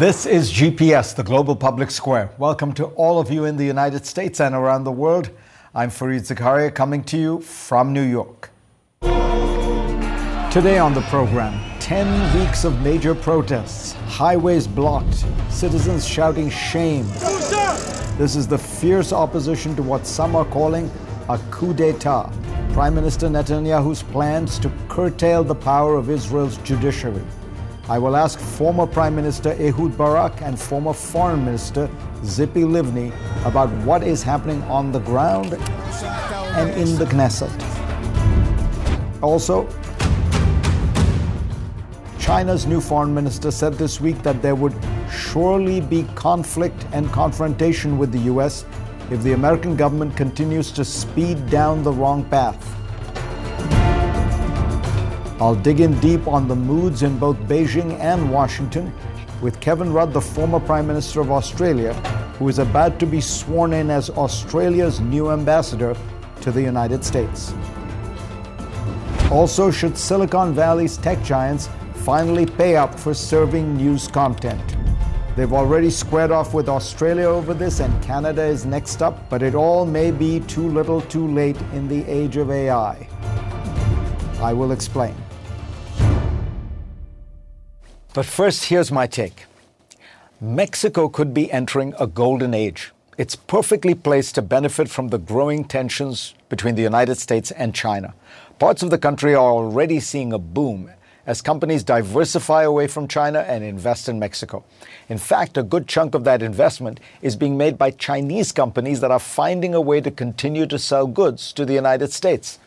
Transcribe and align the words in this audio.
This 0.00 0.24
is 0.24 0.50
GPS, 0.50 1.14
the 1.14 1.22
Global 1.22 1.54
Public 1.54 1.90
Square. 1.90 2.30
Welcome 2.38 2.72
to 2.72 2.86
all 2.96 3.20
of 3.20 3.30
you 3.30 3.44
in 3.44 3.58
the 3.58 3.66
United 3.66 4.06
States 4.06 4.40
and 4.40 4.54
around 4.54 4.84
the 4.84 4.90
world. 4.90 5.28
I'm 5.74 5.90
Fareed 5.90 6.26
Zakaria 6.26 6.74
coming 6.74 7.04
to 7.04 7.18
you 7.18 7.40
from 7.42 7.92
New 7.92 8.04
York. 8.04 8.48
Today 10.50 10.78
on 10.78 10.94
the 10.94 11.04
program, 11.10 11.52
10 11.80 12.40
weeks 12.40 12.64
of 12.64 12.80
major 12.80 13.14
protests, 13.14 13.92
highways 14.06 14.66
blocked, 14.66 15.26
citizens 15.50 16.08
shouting 16.08 16.48
shame. 16.48 17.06
This 18.16 18.36
is 18.36 18.48
the 18.48 18.56
fierce 18.56 19.12
opposition 19.12 19.76
to 19.76 19.82
what 19.82 20.06
some 20.06 20.34
are 20.34 20.46
calling 20.46 20.90
a 21.28 21.36
coup 21.50 21.74
d'etat. 21.74 22.32
Prime 22.72 22.94
Minister 22.94 23.28
Netanyahu's 23.28 24.02
plans 24.02 24.58
to 24.60 24.72
curtail 24.88 25.44
the 25.44 25.54
power 25.54 25.96
of 25.96 26.08
Israel's 26.08 26.56
judiciary. 26.62 27.20
I 27.90 27.98
will 27.98 28.14
ask 28.14 28.38
former 28.38 28.86
Prime 28.86 29.16
Minister 29.16 29.50
Ehud 29.58 29.98
Barak 29.98 30.42
and 30.42 30.56
former 30.56 30.92
Foreign 30.92 31.44
Minister 31.44 31.90
Tzipi 32.22 32.62
Livni 32.62 33.10
about 33.44 33.68
what 33.84 34.04
is 34.04 34.22
happening 34.22 34.62
on 34.70 34.92
the 34.92 35.00
ground 35.00 35.54
and 35.54 36.70
in 36.80 36.96
the 37.00 37.04
Knesset. 37.06 37.50
Also, 39.20 39.68
China's 42.20 42.64
new 42.64 42.80
foreign 42.80 43.12
minister 43.12 43.50
said 43.50 43.74
this 43.74 44.00
week 44.00 44.22
that 44.22 44.40
there 44.40 44.54
would 44.54 44.76
surely 45.10 45.80
be 45.80 46.04
conflict 46.14 46.86
and 46.92 47.10
confrontation 47.10 47.98
with 47.98 48.12
the 48.12 48.20
U.S. 48.34 48.64
if 49.10 49.20
the 49.24 49.32
American 49.32 49.74
government 49.74 50.16
continues 50.16 50.70
to 50.70 50.84
speed 50.84 51.50
down 51.50 51.82
the 51.82 51.92
wrong 51.92 52.24
path. 52.26 52.79
I'll 55.40 55.54
dig 55.54 55.80
in 55.80 55.98
deep 56.00 56.28
on 56.28 56.48
the 56.48 56.54
moods 56.54 57.02
in 57.02 57.18
both 57.18 57.38
Beijing 57.48 57.98
and 57.98 58.30
Washington 58.30 58.92
with 59.40 59.58
Kevin 59.58 59.90
Rudd, 59.90 60.12
the 60.12 60.20
former 60.20 60.60
Prime 60.60 60.86
Minister 60.86 61.22
of 61.22 61.30
Australia, 61.30 61.94
who 62.38 62.46
is 62.48 62.58
about 62.58 62.98
to 63.00 63.06
be 63.06 63.22
sworn 63.22 63.72
in 63.72 63.88
as 63.88 64.10
Australia's 64.10 65.00
new 65.00 65.30
ambassador 65.30 65.96
to 66.42 66.52
the 66.52 66.60
United 66.60 67.02
States. 67.02 67.54
Also, 69.30 69.70
should 69.70 69.96
Silicon 69.96 70.52
Valley's 70.52 70.98
tech 70.98 71.22
giants 71.22 71.70
finally 72.04 72.44
pay 72.44 72.76
up 72.76 72.94
for 73.00 73.14
serving 73.14 73.78
news 73.78 74.08
content? 74.08 74.76
They've 75.36 75.54
already 75.54 75.88
squared 75.88 76.32
off 76.32 76.52
with 76.52 76.68
Australia 76.68 77.24
over 77.24 77.54
this, 77.54 77.80
and 77.80 78.02
Canada 78.02 78.42
is 78.44 78.66
next 78.66 79.00
up, 79.00 79.30
but 79.30 79.42
it 79.42 79.54
all 79.54 79.86
may 79.86 80.10
be 80.10 80.40
too 80.40 80.68
little 80.68 81.00
too 81.00 81.26
late 81.26 81.56
in 81.72 81.88
the 81.88 82.04
age 82.04 82.36
of 82.36 82.50
AI. 82.50 83.08
I 84.42 84.52
will 84.52 84.72
explain. 84.72 85.14
But 88.12 88.26
first, 88.26 88.64
here's 88.64 88.90
my 88.90 89.06
take 89.06 89.44
Mexico 90.40 91.08
could 91.08 91.32
be 91.32 91.52
entering 91.52 91.94
a 92.00 92.08
golden 92.08 92.54
age. 92.54 92.90
It's 93.16 93.36
perfectly 93.36 93.94
placed 93.94 94.34
to 94.34 94.42
benefit 94.42 94.88
from 94.88 95.08
the 95.08 95.18
growing 95.18 95.64
tensions 95.64 96.34
between 96.48 96.74
the 96.74 96.82
United 96.82 97.16
States 97.16 97.52
and 97.52 97.72
China. 97.72 98.14
Parts 98.58 98.82
of 98.82 98.90
the 98.90 98.98
country 98.98 99.34
are 99.34 99.52
already 99.52 100.00
seeing 100.00 100.32
a 100.32 100.38
boom 100.40 100.90
as 101.24 101.40
companies 101.40 101.84
diversify 101.84 102.64
away 102.64 102.88
from 102.88 103.06
China 103.06 103.40
and 103.40 103.62
invest 103.62 104.08
in 104.08 104.18
Mexico. 104.18 104.64
In 105.08 105.18
fact, 105.18 105.56
a 105.56 105.62
good 105.62 105.86
chunk 105.86 106.16
of 106.16 106.24
that 106.24 106.42
investment 106.42 106.98
is 107.22 107.36
being 107.36 107.56
made 107.56 107.78
by 107.78 107.92
Chinese 107.92 108.50
companies 108.50 109.00
that 109.02 109.12
are 109.12 109.20
finding 109.20 109.72
a 109.72 109.80
way 109.80 110.00
to 110.00 110.10
continue 110.10 110.66
to 110.66 110.80
sell 110.80 111.06
goods 111.06 111.52
to 111.52 111.64
the 111.64 111.74
United 111.74 112.12
States. 112.12 112.58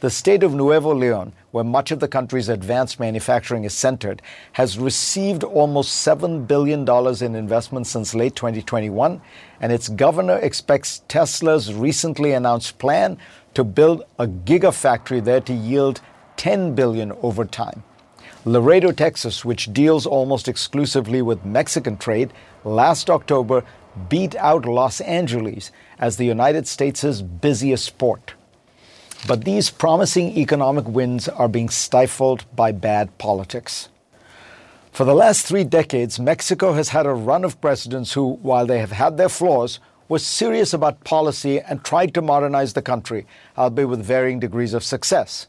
The 0.00 0.10
state 0.10 0.42
of 0.42 0.52
Nuevo 0.52 0.94
Leon, 0.94 1.32
where 1.52 1.62
much 1.62 1.92
of 1.92 2.00
the 2.00 2.08
country's 2.08 2.48
advanced 2.48 2.98
manufacturing 2.98 3.64
is 3.64 3.72
centered, 3.72 4.20
has 4.52 4.78
received 4.78 5.44
almost 5.44 6.04
$7 6.06 6.46
billion 6.46 6.88
in 7.22 7.34
investment 7.36 7.86
since 7.86 8.14
late 8.14 8.34
2021, 8.34 9.20
and 9.60 9.72
its 9.72 9.88
governor 9.88 10.38
expects 10.38 11.02
Tesla's 11.08 11.72
recently 11.72 12.32
announced 12.32 12.78
plan 12.78 13.16
to 13.54 13.62
build 13.62 14.02
a 14.18 14.26
gigafactory 14.26 15.22
there 15.22 15.40
to 15.42 15.52
yield 15.52 16.00
10 16.36 16.74
billion 16.74 17.12
over 17.22 17.44
time. 17.44 17.84
Laredo, 18.44 18.90
Texas, 18.90 19.44
which 19.44 19.72
deals 19.72 20.04
almost 20.04 20.48
exclusively 20.48 21.22
with 21.22 21.44
Mexican 21.44 21.96
trade, 21.96 22.32
last 22.64 23.08
October 23.08 23.62
beat 24.08 24.34
out 24.36 24.64
Los 24.64 25.00
Angeles 25.02 25.70
as 25.98 26.16
the 26.16 26.24
United 26.24 26.66
States' 26.66 27.20
busiest 27.20 27.98
port. 27.98 28.34
But 29.26 29.44
these 29.44 29.70
promising 29.70 30.36
economic 30.36 30.86
wins 30.86 31.28
are 31.28 31.48
being 31.48 31.68
stifled 31.68 32.44
by 32.56 32.72
bad 32.72 33.16
politics. 33.18 33.88
For 34.90 35.04
the 35.04 35.14
last 35.14 35.46
three 35.46 35.64
decades, 35.64 36.18
Mexico 36.18 36.72
has 36.74 36.90
had 36.90 37.06
a 37.06 37.14
run 37.14 37.44
of 37.44 37.60
presidents 37.60 38.12
who, 38.12 38.34
while 38.42 38.66
they 38.66 38.78
have 38.78 38.92
had 38.92 39.16
their 39.16 39.28
flaws, 39.28 39.80
were 40.08 40.18
serious 40.18 40.74
about 40.74 41.04
policy 41.04 41.60
and 41.60 41.82
tried 41.82 42.12
to 42.14 42.20
modernize 42.20 42.74
the 42.74 42.82
country, 42.82 43.26
albeit 43.56 43.88
with 43.88 44.04
varying 44.04 44.40
degrees 44.40 44.74
of 44.74 44.84
success. 44.84 45.46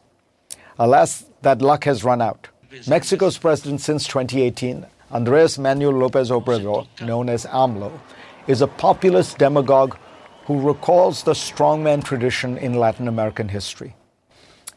Alas, 0.80 1.26
that 1.42 1.62
luck 1.62 1.84
has 1.84 2.04
run 2.04 2.22
out. 2.22 2.48
Mexico's 2.88 3.38
president 3.38 3.82
since 3.82 4.08
2018, 4.08 4.86
Andres 5.12 5.60
Manuel 5.60 5.94
Lopez 5.94 6.30
Obrador, 6.30 6.88
known 7.02 7.28
as 7.28 7.46
AMLO, 7.48 7.92
is 8.48 8.62
a 8.62 8.68
populist 8.68 9.38
demagogue 9.38 9.98
who 10.46 10.60
recalls 10.60 11.24
the 11.24 11.34
strongman 11.34 12.04
tradition 12.04 12.58
in 12.58 12.74
Latin 12.74 13.08
American 13.08 13.50
history. 13.50 13.96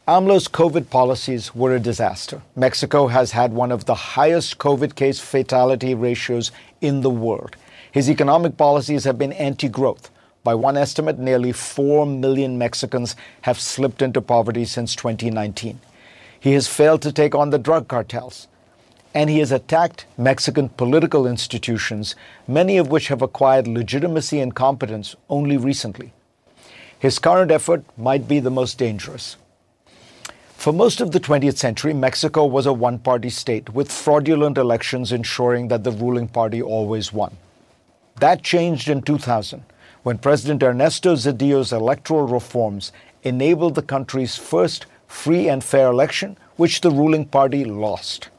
AMLO's 0.07 0.47
COVID 0.47 0.89
policies 0.89 1.53
were 1.53 1.75
a 1.75 1.79
disaster. 1.79 2.41
Mexico 2.55 3.07
has 3.07 3.31
had 3.31 3.51
one 3.51 3.73
of 3.73 3.85
the 3.85 3.95
highest 3.95 4.57
COVID 4.57 4.95
case 4.95 5.19
fatality 5.19 5.93
ratios 5.93 6.51
in 6.79 7.01
the 7.01 7.09
world. 7.09 7.57
His 7.91 8.09
economic 8.09 8.55
policies 8.55 9.03
have 9.03 9.17
been 9.17 9.33
anti 9.33 9.67
growth. 9.67 10.09
By 10.45 10.55
one 10.55 10.77
estimate, 10.77 11.19
nearly 11.19 11.51
4 11.51 12.05
million 12.05 12.57
Mexicans 12.57 13.17
have 13.41 13.59
slipped 13.59 14.01
into 14.01 14.21
poverty 14.21 14.63
since 14.63 14.95
2019. 14.95 15.81
He 16.39 16.53
has 16.53 16.69
failed 16.69 17.01
to 17.01 17.11
take 17.11 17.35
on 17.35 17.49
the 17.49 17.59
drug 17.59 17.89
cartels 17.89 18.47
and 19.17 19.31
he 19.31 19.39
has 19.39 19.51
attacked 19.51 20.05
Mexican 20.15 20.69
political 20.69 21.25
institutions, 21.25 22.15
many 22.47 22.77
of 22.77 22.89
which 22.89 23.07
have 23.07 23.23
acquired 23.23 23.67
legitimacy 23.67 24.39
and 24.39 24.53
competence 24.53 25.15
only 25.27 25.57
recently. 25.57 26.13
His 26.99 27.17
current 27.17 27.49
effort 27.49 27.83
might 27.97 28.27
be 28.27 28.39
the 28.39 28.51
most 28.51 28.77
dangerous. 28.77 29.35
For 30.53 30.71
most 30.71 31.01
of 31.01 31.13
the 31.13 31.19
20th 31.19 31.57
century, 31.57 31.93
Mexico 31.95 32.45
was 32.45 32.67
a 32.67 32.73
one 32.73 32.99
party 32.99 33.31
state, 33.31 33.73
with 33.73 33.91
fraudulent 33.91 34.55
elections 34.55 35.11
ensuring 35.11 35.69
that 35.69 35.83
the 35.83 35.97
ruling 36.03 36.27
party 36.27 36.61
always 36.61 37.11
won. 37.11 37.37
That 38.19 38.43
changed 38.43 38.87
in 38.87 39.01
2000, 39.01 39.63
when 40.03 40.19
President 40.19 40.61
Ernesto 40.61 41.15
Zedillo's 41.15 41.73
electoral 41.73 42.27
reforms 42.27 42.91
enabled 43.23 43.73
the 43.73 43.81
country's 43.81 44.35
first 44.35 44.85
free 45.07 45.49
and 45.49 45.63
fair 45.63 45.87
election, 45.87 46.37
which 46.55 46.81
the 46.81 46.91
ruling 46.91 47.25
party 47.25 47.65
lost. 47.65 48.29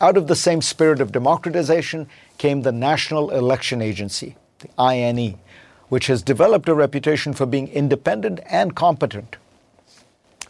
Out 0.00 0.16
of 0.16 0.28
the 0.28 0.36
same 0.36 0.62
spirit 0.62 1.00
of 1.00 1.10
democratization 1.10 2.06
came 2.38 2.62
the 2.62 2.70
National 2.70 3.30
Election 3.30 3.82
Agency, 3.82 4.36
the 4.60 4.68
INE, 4.80 5.40
which 5.88 6.06
has 6.06 6.22
developed 6.22 6.68
a 6.68 6.74
reputation 6.74 7.32
for 7.32 7.46
being 7.46 7.66
independent 7.66 8.38
and 8.46 8.76
competent. 8.76 9.36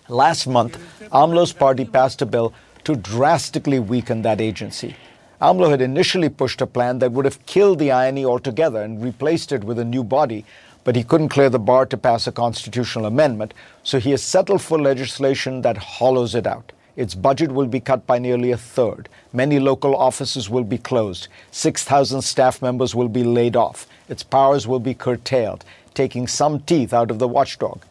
Last 0.07 0.47
month, 0.47 0.79
AMLO's 1.13 1.55
party 1.55 1.87
passed 1.87 2.21
a 2.21 2.27
bill 2.27 2.53
to 2.85 2.95
drastically 2.95 3.79
weaken 3.79 4.21
that 4.21 4.39
agency. 4.39 4.97
AMLO 5.41 5.71
had 5.71 5.81
initially 5.81 6.29
pushed 6.29 6.61
a 6.61 6.67
plan 6.67 6.99
that 6.99 7.13
would 7.13 7.25
have 7.25 7.45
killed 7.47 7.79
the 7.79 7.91
INE 7.91 8.27
altogether 8.27 8.83
and 8.83 9.03
replaced 9.03 9.51
it 9.53 9.65
with 9.65 9.79
a 9.79 9.85
new 9.85 10.05
body, 10.05 10.45
but 10.85 10.95
he 10.95 11.05
couldn't 11.05 11.31
clear 11.31 11.49
the 11.49 11.59
bar 11.59 11.87
to 11.87 11.97
pass 11.97 12.27
a 12.27 12.33
constitutional 12.33 13.07
amendment, 13.07 13.55
so 13.83 13.99
he 13.99 14.11
has 14.11 14.23
settled 14.23 14.61
for 14.61 14.79
legislation 14.79 15.63
that 15.63 15.79
hollows 15.79 16.35
it 16.35 16.47
out. 16.47 16.73
Its 16.99 17.15
budget 17.15 17.53
will 17.53 17.69
be 17.69 17.79
cut 17.79 18.05
by 18.09 18.19
nearly 18.19 18.51
a 18.51 18.57
third. 18.57 19.09
Many 19.33 19.61
local 19.61 19.95
offices 19.95 20.51
will 20.51 20.65
be 20.65 20.79
closed. 20.79 21.29
6,000 21.53 22.23
staff 22.23 22.61
members 22.61 22.93
will 22.93 23.09
be 23.09 23.23
laid 23.23 23.55
off. 23.55 23.87
Its 24.09 24.25
powers 24.25 24.67
will 24.67 24.81
be 24.81 24.95
curtailed, 24.95 25.65
taking 25.95 26.27
some 26.27 26.59
teeth 26.59 26.93
out 26.93 27.13
of 27.13 27.21
the 27.21 27.29
watchdog. 27.29 27.85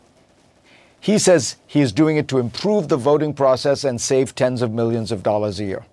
He 1.00 1.18
says 1.20 1.56
he 1.66 1.80
is 1.80 1.94
doing 1.94 2.18
it 2.18 2.28
to 2.28 2.38
improve 2.38 2.90
the 2.90 2.98
voting 2.98 3.34
process 3.34 3.86
and 3.86 4.02
save 4.02 4.36
tens 4.36 4.62
of 4.62 4.74
millions 4.74 5.14
of 5.14 5.24
dollars 5.24 5.62
a 5.62 5.64
year. 5.64 5.86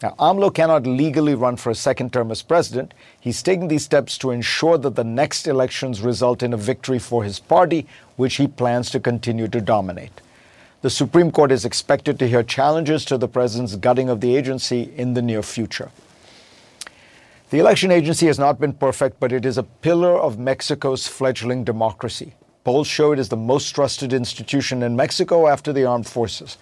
Now, 0.00 0.14
AMLO 0.20 0.54
cannot 0.54 0.86
legally 0.86 1.34
run 1.34 1.56
for 1.56 1.70
a 1.70 1.74
second 1.74 2.12
term 2.12 2.30
as 2.30 2.42
president. 2.42 2.94
He's 3.18 3.42
taking 3.42 3.66
these 3.66 3.84
steps 3.84 4.16
to 4.18 4.30
ensure 4.30 4.78
that 4.78 4.94
the 4.94 5.02
next 5.02 5.48
elections 5.48 6.00
result 6.00 6.44
in 6.44 6.52
a 6.52 6.56
victory 6.56 7.00
for 7.00 7.24
his 7.24 7.40
party, 7.40 7.88
which 8.14 8.36
he 8.36 8.46
plans 8.46 8.88
to 8.90 9.00
continue 9.00 9.48
to 9.48 9.60
dominate. 9.60 10.20
The 10.86 10.90
Supreme 10.90 11.32
Court 11.32 11.50
is 11.50 11.64
expected 11.64 12.16
to 12.20 12.28
hear 12.28 12.44
challenges 12.44 13.04
to 13.06 13.18
the 13.18 13.26
president's 13.26 13.74
gutting 13.74 14.08
of 14.08 14.20
the 14.20 14.36
agency 14.36 14.92
in 14.96 15.14
the 15.14 15.20
near 15.20 15.42
future. 15.42 15.90
The 17.50 17.58
election 17.58 17.90
agency 17.90 18.26
has 18.26 18.38
not 18.38 18.60
been 18.60 18.72
perfect, 18.72 19.18
but 19.18 19.32
it 19.32 19.44
is 19.44 19.58
a 19.58 19.64
pillar 19.64 20.16
of 20.16 20.38
Mexico's 20.38 21.08
fledgling 21.08 21.64
democracy. 21.64 22.34
Polls 22.62 22.86
show 22.86 23.10
it 23.10 23.18
is 23.18 23.30
the 23.30 23.36
most 23.36 23.74
trusted 23.74 24.12
institution 24.12 24.84
in 24.84 24.94
Mexico 24.94 25.48
after 25.48 25.72
the 25.72 25.84
armed 25.84 26.06
forces. 26.06 26.56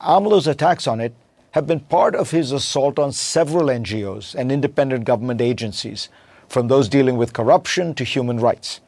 AMLO's 0.00 0.48
attacks 0.48 0.88
on 0.88 0.98
it 0.98 1.14
have 1.52 1.68
been 1.68 1.78
part 1.78 2.16
of 2.16 2.32
his 2.32 2.50
assault 2.50 2.98
on 2.98 3.12
several 3.12 3.66
NGOs 3.66 4.34
and 4.34 4.50
independent 4.50 5.04
government 5.04 5.40
agencies, 5.40 6.08
from 6.48 6.66
those 6.66 6.88
dealing 6.88 7.16
with 7.16 7.32
corruption 7.32 7.94
to 7.94 8.02
human 8.02 8.40
rights. 8.40 8.80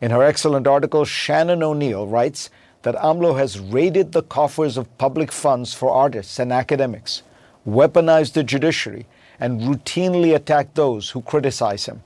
In 0.00 0.12
her 0.12 0.22
excellent 0.22 0.68
article, 0.68 1.04
Shannon 1.04 1.64
O'Neil 1.64 2.06
writes 2.06 2.48
that 2.84 2.94
AMLO 2.96 3.36
has 3.38 3.58
raided 3.58 4.12
the 4.12 4.22
coffers 4.22 4.76
of 4.76 4.98
public 4.98 5.32
funds 5.32 5.72
for 5.72 5.90
artists 5.90 6.38
and 6.38 6.52
academics, 6.52 7.22
weaponized 7.66 8.34
the 8.34 8.44
judiciary, 8.44 9.06
and 9.40 9.62
routinely 9.62 10.34
attacked 10.34 10.74
those 10.74 11.10
who 11.10 11.22
criticize 11.22 11.86
him. 11.86 12.02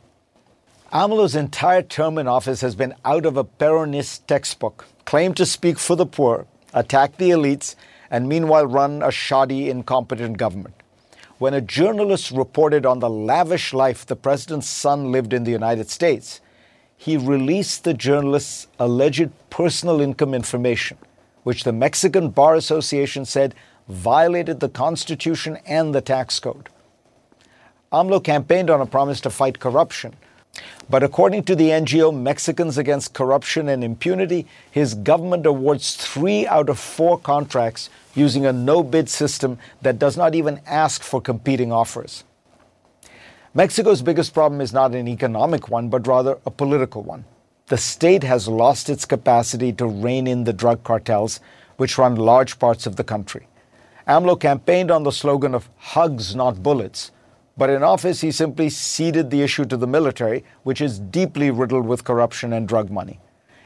AMLO's 0.92 1.34
entire 1.34 1.82
term 1.82 2.16
in 2.16 2.28
office 2.28 2.60
has 2.60 2.76
been 2.76 2.94
out 3.04 3.26
of 3.26 3.36
a 3.36 3.44
Peronist 3.44 4.26
textbook, 4.26 4.86
claimed 5.04 5.36
to 5.36 5.44
speak 5.44 5.78
for 5.78 5.96
the 5.96 6.06
poor, 6.06 6.46
attack 6.72 7.16
the 7.16 7.30
elites, 7.30 7.74
and 8.08 8.28
meanwhile 8.28 8.66
run 8.66 9.02
a 9.02 9.10
shoddy, 9.10 9.68
incompetent 9.68 10.38
government. 10.38 10.76
When 11.38 11.54
a 11.54 11.60
journalist 11.60 12.30
reported 12.30 12.86
on 12.86 13.00
the 13.00 13.10
lavish 13.10 13.74
life 13.74 14.06
the 14.06 14.16
president's 14.16 14.68
son 14.68 15.10
lived 15.10 15.32
in 15.32 15.42
the 15.42 15.50
United 15.50 15.90
States, 15.90 16.40
he 16.98 17.16
released 17.16 17.84
the 17.84 17.94
journalist's 17.94 18.66
alleged 18.78 19.30
personal 19.50 20.00
income 20.00 20.34
information, 20.34 20.98
which 21.44 21.62
the 21.62 21.72
Mexican 21.72 22.28
Bar 22.28 22.56
Association 22.56 23.24
said 23.24 23.54
violated 23.88 24.58
the 24.58 24.68
Constitution 24.68 25.58
and 25.64 25.94
the 25.94 26.00
tax 26.00 26.40
code. 26.40 26.68
AMLO 27.92 28.22
campaigned 28.22 28.68
on 28.68 28.80
a 28.80 28.86
promise 28.86 29.20
to 29.22 29.30
fight 29.30 29.60
corruption. 29.60 30.14
But 30.90 31.04
according 31.04 31.44
to 31.44 31.54
the 31.54 31.70
NGO 31.70 32.14
Mexicans 32.14 32.76
Against 32.76 33.14
Corruption 33.14 33.68
and 33.68 33.84
Impunity, 33.84 34.46
his 34.70 34.94
government 34.94 35.46
awards 35.46 35.94
three 35.94 36.48
out 36.48 36.68
of 36.68 36.80
four 36.80 37.16
contracts 37.18 37.90
using 38.14 38.44
a 38.44 38.52
no 38.52 38.82
bid 38.82 39.08
system 39.08 39.56
that 39.82 40.00
does 40.00 40.16
not 40.16 40.34
even 40.34 40.60
ask 40.66 41.02
for 41.02 41.20
competing 41.20 41.70
offers. 41.70 42.24
Mexico's 43.58 44.02
biggest 44.02 44.34
problem 44.34 44.60
is 44.60 44.72
not 44.72 44.94
an 44.94 45.08
economic 45.08 45.68
one, 45.68 45.88
but 45.88 46.06
rather 46.06 46.38
a 46.46 46.50
political 46.50 47.02
one. 47.02 47.24
The 47.66 47.76
state 47.76 48.22
has 48.22 48.46
lost 48.46 48.88
its 48.88 49.04
capacity 49.04 49.72
to 49.72 49.84
rein 49.84 50.28
in 50.28 50.44
the 50.44 50.52
drug 50.52 50.84
cartels, 50.84 51.40
which 51.76 51.98
run 51.98 52.14
large 52.14 52.60
parts 52.60 52.86
of 52.86 52.94
the 52.94 53.02
country. 53.02 53.48
AMLO 54.06 54.38
campaigned 54.38 54.92
on 54.92 55.02
the 55.02 55.10
slogan 55.10 55.56
of 55.56 55.68
hugs, 55.76 56.36
not 56.36 56.62
bullets, 56.62 57.10
but 57.56 57.68
in 57.68 57.82
office 57.82 58.20
he 58.20 58.30
simply 58.30 58.70
ceded 58.70 59.28
the 59.28 59.42
issue 59.42 59.64
to 59.64 59.76
the 59.76 59.88
military, 59.88 60.44
which 60.62 60.80
is 60.80 61.00
deeply 61.00 61.50
riddled 61.50 61.84
with 61.84 62.04
corruption 62.04 62.52
and 62.52 62.68
drug 62.68 62.90
money. 62.90 63.18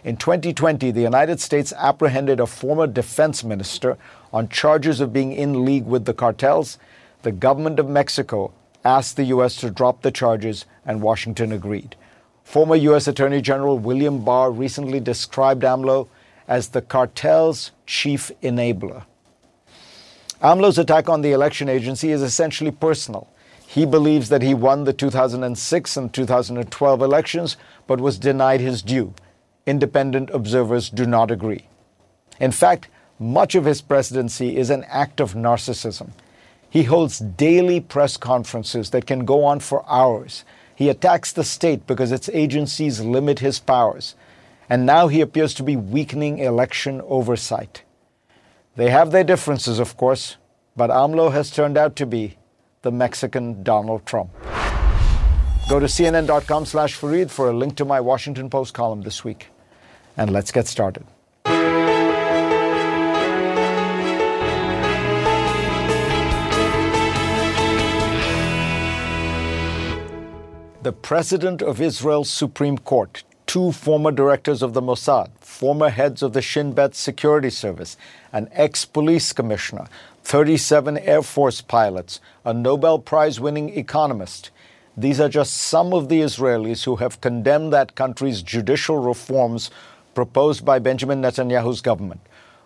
In 0.04 0.16
2020, 0.16 0.90
the 0.90 1.02
United 1.02 1.38
States 1.38 1.70
apprehended 1.76 2.40
a 2.40 2.46
former 2.46 2.86
defense 2.86 3.44
minister 3.44 3.98
on 4.32 4.48
charges 4.48 5.00
of 5.00 5.12
being 5.12 5.32
in 5.32 5.66
league 5.66 5.84
with 5.84 6.06
the 6.06 6.14
cartels. 6.14 6.78
The 7.24 7.32
government 7.32 7.78
of 7.78 7.90
Mexico 7.90 8.54
asked 8.84 9.16
the 9.16 9.24
U.S. 9.24 9.56
to 9.56 9.70
drop 9.70 10.02
the 10.02 10.10
charges, 10.10 10.64
and 10.84 11.02
Washington 11.02 11.52
agreed. 11.52 11.96
Former 12.44 12.76
U.S. 12.76 13.08
Attorney 13.08 13.40
General 13.40 13.78
William 13.78 14.24
Barr 14.24 14.50
recently 14.50 15.00
described 15.00 15.62
AMLO 15.62 16.08
as 16.48 16.68
the 16.68 16.82
cartel's 16.82 17.70
chief 17.86 18.30
enabler. 18.42 19.04
AMLO's 20.42 20.78
attack 20.78 21.08
on 21.08 21.22
the 21.22 21.32
election 21.32 21.68
agency 21.68 22.10
is 22.10 22.20
essentially 22.20 22.72
personal. 22.72 23.28
He 23.66 23.86
believes 23.86 24.28
that 24.28 24.42
he 24.42 24.52
won 24.52 24.84
the 24.84 24.92
2006 24.92 25.96
and 25.96 26.12
2012 26.12 27.00
elections, 27.02 27.56
but 27.86 28.00
was 28.00 28.18
denied 28.18 28.60
his 28.60 28.82
due. 28.82 29.14
Independent 29.64 30.28
observers 30.30 30.90
do 30.90 31.06
not 31.06 31.30
agree. 31.30 31.66
In 32.40 32.50
fact, 32.50 32.88
much 33.18 33.54
of 33.54 33.64
his 33.64 33.80
presidency 33.80 34.56
is 34.56 34.68
an 34.68 34.84
act 34.88 35.20
of 35.20 35.34
narcissism. 35.34 36.10
He 36.72 36.84
holds 36.84 37.18
daily 37.18 37.80
press 37.80 38.16
conferences 38.16 38.88
that 38.90 39.04
can 39.06 39.26
go 39.26 39.44
on 39.44 39.60
for 39.60 39.84
hours. 39.86 40.42
He 40.74 40.88
attacks 40.88 41.30
the 41.30 41.44
state 41.44 41.86
because 41.86 42.10
its 42.10 42.30
agencies 42.30 42.98
limit 42.98 43.40
his 43.40 43.58
powers. 43.58 44.14
And 44.70 44.86
now 44.86 45.08
he 45.08 45.20
appears 45.20 45.52
to 45.54 45.62
be 45.62 45.76
weakening 45.76 46.38
election 46.38 47.02
oversight. 47.04 47.82
They 48.74 48.88
have 48.88 49.10
their 49.10 49.22
differences, 49.22 49.78
of 49.78 49.98
course, 49.98 50.38
but 50.74 50.88
AMLO 50.88 51.30
has 51.32 51.50
turned 51.50 51.76
out 51.76 51.94
to 51.96 52.06
be 52.06 52.38
the 52.80 52.90
Mexican 52.90 53.62
Donald 53.62 54.06
Trump. 54.06 54.30
Go 55.68 55.78
to 55.78 55.84
cnn.com 55.84 56.64
slash 56.64 56.98
Fareed 56.98 57.30
for 57.30 57.50
a 57.50 57.52
link 57.52 57.76
to 57.76 57.84
my 57.84 58.00
Washington 58.00 58.48
Post 58.48 58.72
column 58.72 59.02
this 59.02 59.22
week. 59.22 59.48
And 60.16 60.32
let's 60.32 60.50
get 60.50 60.66
started. 60.68 61.04
The 70.82 70.92
president 70.92 71.62
of 71.62 71.80
Israel's 71.80 72.28
Supreme 72.28 72.76
Court, 72.76 73.22
two 73.46 73.70
former 73.70 74.10
directors 74.10 74.62
of 74.62 74.72
the 74.72 74.82
Mossad, 74.82 75.30
former 75.38 75.90
heads 75.90 76.22
of 76.22 76.32
the 76.32 76.42
Shin 76.42 76.72
Bet 76.72 76.96
Security 76.96 77.50
Service, 77.50 77.96
an 78.32 78.48
ex 78.50 78.84
police 78.84 79.32
commissioner, 79.32 79.86
37 80.24 80.98
Air 80.98 81.22
Force 81.22 81.60
pilots, 81.60 82.20
a 82.44 82.52
Nobel 82.52 82.98
Prize 82.98 83.38
winning 83.38 83.68
economist. 83.78 84.50
These 84.96 85.20
are 85.20 85.28
just 85.28 85.54
some 85.54 85.92
of 85.94 86.08
the 86.08 86.20
Israelis 86.20 86.84
who 86.84 86.96
have 86.96 87.20
condemned 87.20 87.72
that 87.72 87.94
country's 87.94 88.42
judicial 88.42 88.98
reforms 88.98 89.70
proposed 90.16 90.64
by 90.64 90.80
Benjamin 90.80 91.22
Netanyahu's 91.22 91.80
government. 91.80 92.20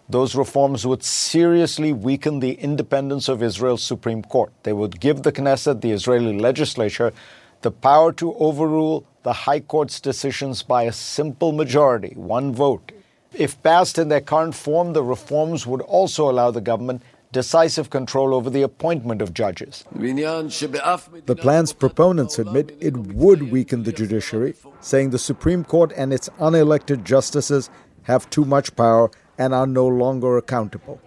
Those 0.09 0.35
reforms 0.35 0.87
would 0.87 1.03
seriously 1.03 1.93
weaken 1.93 2.41
the 2.41 2.53
independence 2.53 3.29
of 3.29 3.43
Israel's 3.43 3.83
Supreme 3.83 4.23
Court. 4.23 4.53
They 4.63 4.73
would 4.73 5.01
give 5.01 5.23
the 5.23 5.33
Knesset, 5.33 5.83
the 5.83 5.91
Israeli 5.91 6.39
legislature, 6.39 7.13
the 7.62 7.70
power 7.70 8.12
to 8.12 8.35
overrule 8.35 9.06
the 9.23 9.32
High 9.32 9.61
Court's 9.61 10.00
decisions 10.00 10.62
by 10.62 10.85
a 10.85 10.93
simple 10.93 11.53
majority, 11.53 12.14
one 12.17 12.53
vote. 12.53 12.93
If 13.32 13.61
passed 13.62 13.99
in 13.99 14.08
their 14.08 14.20
current 14.20 14.55
form, 14.55 14.93
the 14.93 15.03
reforms 15.03 15.67
would 15.67 15.82
also 15.82 16.31
allow 16.31 16.50
the 16.50 16.61
government 16.61 17.03
decisive 17.32 17.91
control 17.91 18.32
over 18.35 18.49
the 18.49 18.62
appointment 18.62 19.20
of 19.20 19.35
judges. 19.35 19.85
The 19.93 21.38
plan's 21.38 21.73
proponents 21.73 22.38
admit 22.38 22.76
it 22.81 22.97
would 22.97 23.50
weaken 23.50 23.82
the 23.82 23.93
judiciary, 23.93 24.55
saying 24.81 25.11
the 25.11 25.19
Supreme 25.19 25.64
Court 25.64 25.93
and 25.97 26.12
its 26.12 26.29
unelected 26.38 27.05
justices 27.05 27.69
have 28.05 28.31
too 28.31 28.44
much 28.44 28.75
power 28.76 29.11
and 29.37 29.53
are 29.53 29.67
no 29.67 29.87
longer 29.87 30.38
accountable. 30.38 31.00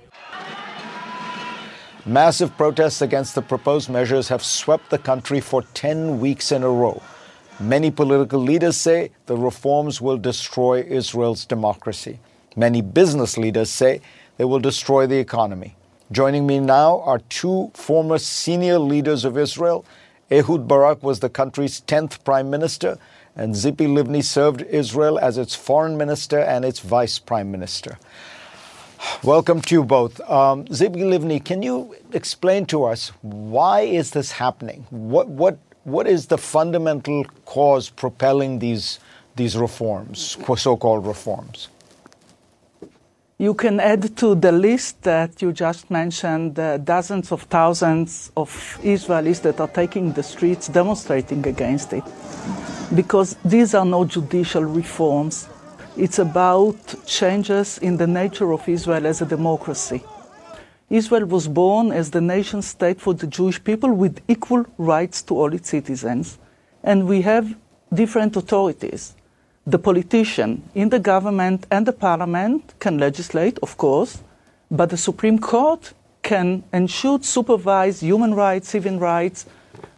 Massive 2.06 2.56
protests 2.56 3.01
against 3.01 3.36
the 3.36 3.42
proposed 3.42 3.90
measures 3.90 4.30
have 4.30 4.42
swept 4.42 4.90
the 4.90 4.98
country 4.98 5.42
for 5.42 5.63
10 5.74 6.22
weeks 6.22 6.50
in 6.50 6.63
a 6.63 6.70
row. 6.70 7.01
Many 7.60 7.91
political 7.91 8.39
leaders 8.39 8.77
say 8.77 9.12
the 9.25 9.36
reforms 9.36 10.00
will 10.00 10.18
destroy 10.18 10.82
Israel's 10.82 11.44
democracy. 11.44 12.22
Many 12.56 12.82
business 12.82 13.38
leaders 13.38 13.70
say 13.70 14.00
they 14.38 14.46
will 14.46 14.62
destroy 14.62 15.08
the 15.08 15.18
economy. 15.18 15.75
Joining 16.10 16.48
me 16.48 16.60
now 16.62 17.01
are 17.01 17.20
two 17.20 17.70
former 17.74 18.18
senior 18.18 18.79
leaders 18.79 19.25
of 19.25 19.38
Israel. 19.38 19.84
Ehud 20.32 20.70
Barak 20.70 21.03
was 21.03 21.20
the 21.20 21.29
country's 21.29 21.82
10th 21.82 22.24
prime 22.24 22.50
minister, 22.50 22.98
and 23.36 23.53
Tzipi 23.53 23.88
Livni 23.88 24.24
served 24.24 24.62
Israel 24.62 25.20
as 25.20 25.38
its 25.38 25.53
foreign 25.53 25.98
minister 25.98 26.39
and 26.39 26.63
its 26.63 26.79
vice 26.79 27.20
prime 27.20 27.51
minister. 27.51 27.98
Welcome 29.24 29.62
to 29.62 29.75
you 29.75 29.84
both. 29.84 30.20
Um, 30.29 30.65
Tzipi 30.65 30.98
Livni, 30.98 31.44
can 31.44 31.62
you 31.62 31.96
explain 32.12 32.65
to 32.68 32.84
us 32.84 33.12
why 33.22 33.82
is 33.82 34.12
this 34.12 34.32
happening? 34.32 34.86
What, 34.89 35.27
what, 35.27 35.58
what 35.84 36.08
is 36.08 36.27
the 36.27 36.38
fundamental 36.38 37.25
cause 37.46 37.89
propelling 37.89 38.60
these, 38.60 39.00
these 39.36 39.56
reforms, 39.56 40.38
so-called 40.58 41.08
reforms? 41.08 41.70
You 43.38 43.53
can 43.53 43.79
add 43.79 44.18
to 44.18 44.36
the 44.36 44.51
list 44.51 45.01
that 45.03 45.41
you 45.41 45.53
just 45.53 45.89
mentioned 45.89 46.60
uh, 46.60 46.77
dozens 46.77 47.32
of 47.32 47.44
thousands 47.44 48.34
of 48.36 48.50
Israelis 48.84 49.41
that 49.44 49.62
are 49.62 49.70
taking 49.70 50.12
the 50.12 50.24
streets 50.24 50.68
demonstrating 50.68 51.48
against 51.48 51.94
it. 51.94 52.03
Because 52.94 53.38
these 53.46 53.74
are 53.75 53.86
not 53.86 54.10
judicial 54.10 54.65
reforms 54.65 55.48
it's 56.00 56.18
about 56.20 56.77
changes 57.06 57.77
in 57.79 57.98
the 57.98 58.08
nature 58.08 58.53
of 58.53 58.68
Israel 58.70 59.06
as 59.06 59.22
a 59.22 59.25
democracy. 59.25 60.01
Israel 60.89 61.25
was 61.25 61.48
born 61.48 61.91
as 61.91 62.12
the 62.12 62.22
nation 62.22 62.62
state 62.62 63.01
for 63.01 63.13
the 63.13 63.27
Jewish 63.27 63.62
people 63.63 63.94
with 63.94 64.22
equal 64.27 64.65
rights 64.77 65.22
to 65.24 65.36
all 65.36 65.53
its 65.53 65.70
citizens. 65.70 66.39
And 66.84 67.06
we 67.06 67.22
have 67.24 67.56
different 67.94 68.38
authorities. 68.38 69.13
The 69.68 69.77
politician 69.77 70.63
in 70.74 70.89
the 70.89 71.00
government 71.00 71.68
and 71.70 71.86
the 71.86 71.94
parliament 71.94 72.74
can 72.79 72.98
legislate, 72.98 73.60
of 73.62 73.77
course, 73.77 74.24
but 74.72 74.89
the 74.89 74.98
Supreme 74.98 75.38
Court 75.38 75.94
can 76.24 76.63
and 76.72 76.89
should 76.89 77.25
supervise 77.25 78.00
human 78.00 78.34
rights, 78.34 78.70
civil 78.70 78.98
rights. 78.98 79.46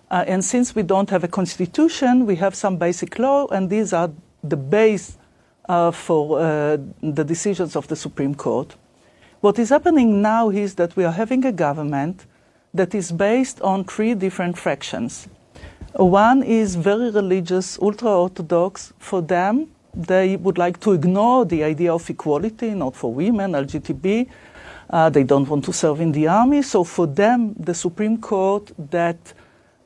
Uh, 0.09 0.25
and 0.27 0.43
since 0.43 0.75
we 0.75 0.83
don't 0.83 1.09
have 1.11 1.23
a 1.23 1.27
constitution, 1.27 2.25
we 2.25 2.35
have 2.37 2.55
some 2.55 2.77
basic 2.77 3.19
law, 3.19 3.47
and 3.47 3.69
these 3.69 3.93
are 3.93 4.09
the 4.43 4.57
base 4.57 5.17
for 5.91 6.39
uh, 6.39 6.77
the 7.01 7.23
decisions 7.23 7.75
of 7.75 7.87
the 7.87 7.95
Supreme 7.95 8.35
Court. 8.35 8.75
What 9.41 9.57
is 9.57 9.69
happening 9.69 10.21
now 10.21 10.49
is 10.49 10.75
that 10.75 10.95
we 10.95 11.03
are 11.03 11.13
having 11.13 11.45
a 11.45 11.51
government 11.51 12.25
that 12.73 12.93
is 12.93 13.11
based 13.11 13.61
on 13.61 13.83
three 13.83 14.13
different 14.13 14.57
fractions. 14.57 15.27
One 15.93 16.43
is 16.43 16.75
very 16.75 17.09
religious, 17.09 17.79
ultra 17.79 18.09
Orthodox. 18.09 18.93
For 18.99 19.21
them, 19.21 19.67
they 19.93 20.37
would 20.37 20.57
like 20.57 20.79
to 20.81 20.93
ignore 20.93 21.45
the 21.45 21.63
idea 21.63 21.93
of 21.93 22.09
equality, 22.09 22.71
not 22.71 22.95
for 22.95 23.13
women, 23.13 23.51
LGTB. 23.51 24.29
Uh, 24.89 25.09
they 25.09 25.23
don't 25.23 25.47
want 25.47 25.65
to 25.65 25.73
serve 25.73 26.01
in 26.01 26.11
the 26.11 26.27
army. 26.27 26.61
So 26.61 26.83
for 26.83 27.07
them, 27.07 27.53
the 27.57 27.73
Supreme 27.73 28.17
Court 28.17 28.71
that 28.91 29.33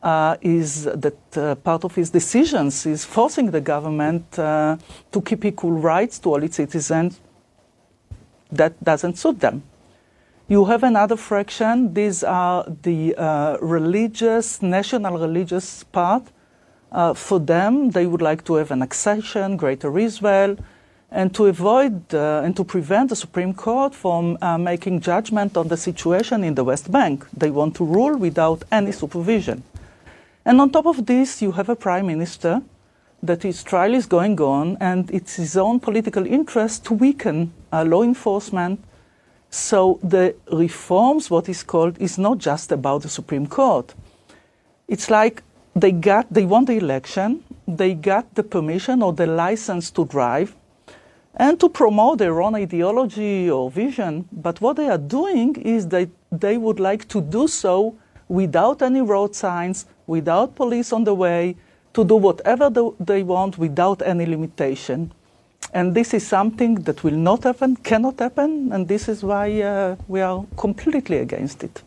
uh, 0.05 0.37
is 0.39 0.83
that 0.83 1.17
uh, 1.35 1.55
part 1.55 1.83
of 1.83 1.95
his 1.95 2.11
decisions 2.11 2.85
is 2.85 3.03
forcing 3.03 3.49
the 3.49 3.59
government 3.59 4.37
uh, 4.37 4.77
to 5.11 5.19
keep 5.19 5.43
equal 5.43 5.71
rights 5.71 6.19
to 6.19 6.29
all 6.29 6.43
its 6.43 6.57
citizens. 6.57 7.19
That 8.51 8.81
doesn't 8.83 9.17
suit 9.17 9.39
them. 9.39 9.63
You 10.47 10.65
have 10.65 10.83
another 10.83 11.17
fraction. 11.17 11.91
These 11.95 12.23
are 12.23 12.65
the 12.83 13.15
uh, 13.15 13.57
religious, 13.61 14.61
national 14.61 15.17
religious 15.17 15.83
part. 15.85 16.23
Uh, 16.91 17.15
for 17.15 17.39
them, 17.39 17.89
they 17.89 18.05
would 18.05 18.21
like 18.21 18.45
to 18.45 18.53
have 18.55 18.69
an 18.69 18.83
accession, 18.83 19.57
Greater 19.57 19.97
Israel, 19.97 20.55
and 21.09 21.33
to 21.33 21.47
avoid 21.47 22.13
uh, 22.13 22.43
and 22.45 22.55
to 22.55 22.63
prevent 22.63 23.09
the 23.09 23.15
Supreme 23.15 23.55
Court 23.55 23.95
from 23.95 24.37
making 24.59 24.99
judgment 24.99 25.57
on 25.57 25.67
the 25.67 25.77
situation 25.77 26.43
in 26.43 26.53
the 26.53 26.63
West 26.63 26.91
Bank. 26.91 27.25
They 27.35 27.49
want 27.49 27.75
to 27.77 27.85
rule 27.85 28.15
without 28.17 28.63
any 28.71 28.91
supervision. 28.91 29.63
And 30.45 30.61
on 30.61 30.69
top 30.69 30.85
of 30.85 31.05
this, 31.05 31.41
you 31.41 31.51
have 31.53 31.69
a 31.69 31.75
prime 31.75 32.07
minister 32.07 32.61
that 33.23 33.43
his 33.43 33.63
trial 33.63 33.93
is 33.95 34.05
going 34.05 34.39
on, 34.39 34.77
and 34.79 35.09
it's 35.11 35.35
his 35.35 35.57
own 35.57 35.79
political 35.79 36.25
interest 36.25 36.85
to 36.85 36.93
weaken 36.93 37.51
uh, 37.73 37.83
law 37.83 38.03
enforcement 38.03 38.79
so 39.55 39.99
the 40.03 40.35
reforms, 40.51 41.31
what 41.31 41.47
is 41.47 41.63
called, 41.63 41.97
is 42.01 42.17
not 42.17 42.39
just 42.39 42.73
about 42.73 43.03
the 43.03 43.09
Supreme 43.09 43.47
Court. 43.47 43.93
It's 44.89 45.09
like 45.09 45.43
they 45.73 45.93
got, 45.93 46.27
they 46.29 46.45
won 46.45 46.65
the 46.65 46.73
election, 46.73 47.41
they 47.65 47.93
got 47.93 48.35
the 48.35 48.43
permission 48.43 49.01
or 49.01 49.13
the 49.13 49.25
license 49.25 49.91
to 49.91 50.03
drive 50.03 50.53
and 51.37 51.57
to 51.61 51.69
promote 51.69 52.17
their 52.17 52.41
own 52.41 52.55
ideology 52.55 53.49
or 53.49 53.71
vision. 53.71 54.27
But 54.29 54.59
what 54.59 54.75
they 54.75 54.89
are 54.89 54.97
doing 54.97 55.55
is 55.55 55.87
that 55.87 56.09
they 56.33 56.57
would 56.57 56.81
like 56.81 57.07
to 57.07 57.21
do 57.21 57.47
so 57.47 57.95
without 58.27 58.81
any 58.81 59.01
road 59.01 59.35
signs, 59.35 59.85
without 60.07 60.55
police 60.55 60.93
on 60.93 61.03
the 61.03 61.13
way, 61.13 61.55
to 61.93 62.03
do 62.03 62.15
whatever 62.15 62.69
they 62.99 63.23
want 63.23 63.57
without 63.57 64.01
any 64.01 64.25
limitation. 64.25 65.11
And 65.73 65.95
this 65.95 66.13
is 66.13 66.27
something 66.27 66.75
that 66.83 67.03
will 67.03 67.15
not 67.15 67.43
happen, 67.43 67.75
cannot 67.77 68.19
happen, 68.19 68.71
and 68.71 68.87
this 68.87 69.07
is 69.07 69.23
why 69.23 69.61
uh, 69.61 69.95
we 70.07 70.21
are 70.21 70.45
completely 70.57 71.17
against 71.17 71.63
it. 71.63 71.81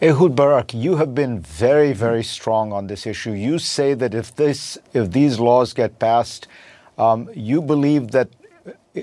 Ehud 0.00 0.34
Barak, 0.34 0.74
you 0.74 0.96
have 0.96 1.14
been 1.14 1.40
very, 1.40 1.92
very 1.92 2.24
strong 2.24 2.72
on 2.72 2.88
this 2.88 3.06
issue. 3.06 3.32
You 3.32 3.58
say 3.58 3.94
that 3.94 4.14
if 4.14 4.34
this, 4.34 4.76
if 4.92 5.12
these 5.12 5.38
laws 5.38 5.72
get 5.72 5.98
passed, 5.98 6.48
um, 6.98 7.30
you 7.34 7.62
believe 7.62 8.10
that 8.10 8.28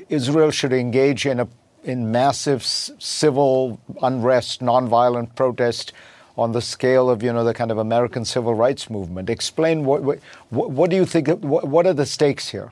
Israel 0.10 0.52
should 0.52 0.74
engage 0.74 1.26
in 1.26 1.40
a 1.40 1.48
in 1.84 2.12
massive 2.12 2.64
civil 2.66 3.80
unrest, 4.02 4.60
nonviolent 4.62 5.34
protest 5.36 5.94
on 6.40 6.52
the 6.54 6.62
scale 6.62 7.10
of 7.10 7.22
you 7.22 7.32
know 7.34 7.44
the 7.44 7.54
kind 7.54 7.72
of 7.72 7.78
American 7.78 8.24
civil 8.26 8.56
rights 8.56 8.90
movement. 8.90 9.30
Explain 9.30 9.86
what 9.86 10.02
what, 10.04 10.20
what 10.50 10.90
do 10.90 10.96
you 10.96 11.06
think? 11.06 11.28
What, 11.28 11.68
what 11.68 11.86
are 11.86 11.94
the 11.94 12.06
stakes 12.06 12.50
here? 12.50 12.72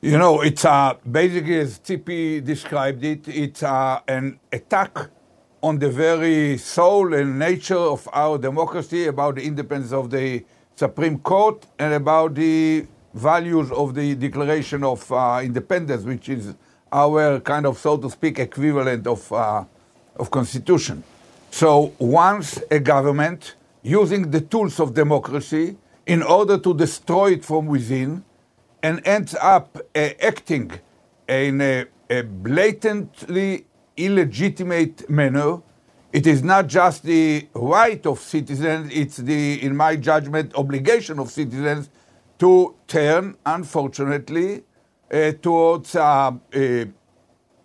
You 0.00 0.16
know, 0.16 0.42
it's 0.42 0.64
uh, 0.64 0.94
basically, 1.10 1.58
as 1.58 1.80
Tzipi 1.80 2.44
described 2.44 3.04
it, 3.04 3.26
it's 3.26 3.64
uh, 3.64 4.00
an 4.06 4.38
attack 4.52 4.96
on 5.60 5.80
the 5.80 5.90
very 5.90 6.56
soul 6.56 7.14
and 7.14 7.36
nature 7.36 7.74
of 7.94 8.08
our 8.12 8.38
democracy, 8.38 9.08
about 9.08 9.34
the 9.34 9.42
independence 9.42 9.92
of 9.92 10.08
the 10.08 10.44
Supreme 10.76 11.18
Court, 11.18 11.66
and 11.80 11.94
about 11.94 12.36
the 12.36 12.86
values 13.12 13.72
of 13.72 13.96
the 13.96 14.14
Declaration 14.14 14.84
of 14.84 15.10
uh, 15.10 15.40
Independence, 15.42 16.04
which 16.04 16.28
is 16.28 16.54
our 16.92 17.40
kind 17.40 17.66
of, 17.66 17.76
so 17.76 17.96
to 17.96 18.08
speak, 18.08 18.38
equivalent 18.38 19.04
of, 19.04 19.32
uh, 19.32 19.64
of 20.14 20.30
constitution. 20.30 21.02
So 21.50 21.92
once 21.98 22.60
a 22.70 22.78
government, 22.78 23.54
using 23.82 24.30
the 24.30 24.40
tools 24.40 24.80
of 24.80 24.94
democracy, 24.94 25.76
in 26.06 26.22
order 26.22 26.58
to 26.58 26.74
destroy 26.74 27.32
it 27.32 27.44
from 27.44 27.66
within, 27.66 28.24
and 28.82 29.00
ends 29.04 29.34
up 29.40 29.76
uh, 29.94 30.08
acting 30.20 30.70
in 31.28 31.60
a, 31.60 31.86
a, 32.08 32.22
blatantly 32.22 33.66
illegitimate 33.96 35.08
manner. 35.10 35.60
It 36.12 36.26
is 36.26 36.42
not 36.42 36.68
just 36.68 37.02
the 37.02 37.48
right 37.54 38.04
of 38.06 38.20
citizens, 38.20 38.90
it's 38.94 39.16
the, 39.16 39.62
in 39.62 39.76
my 39.76 39.96
judgment, 39.96 40.54
obligation 40.54 41.18
of 41.18 41.30
citizens 41.30 41.90
to 42.38 42.74
turn, 42.86 43.36
unfortunately, 43.44 44.62
uh, 45.12 45.32
towards 45.42 45.94
uh, 45.96 46.32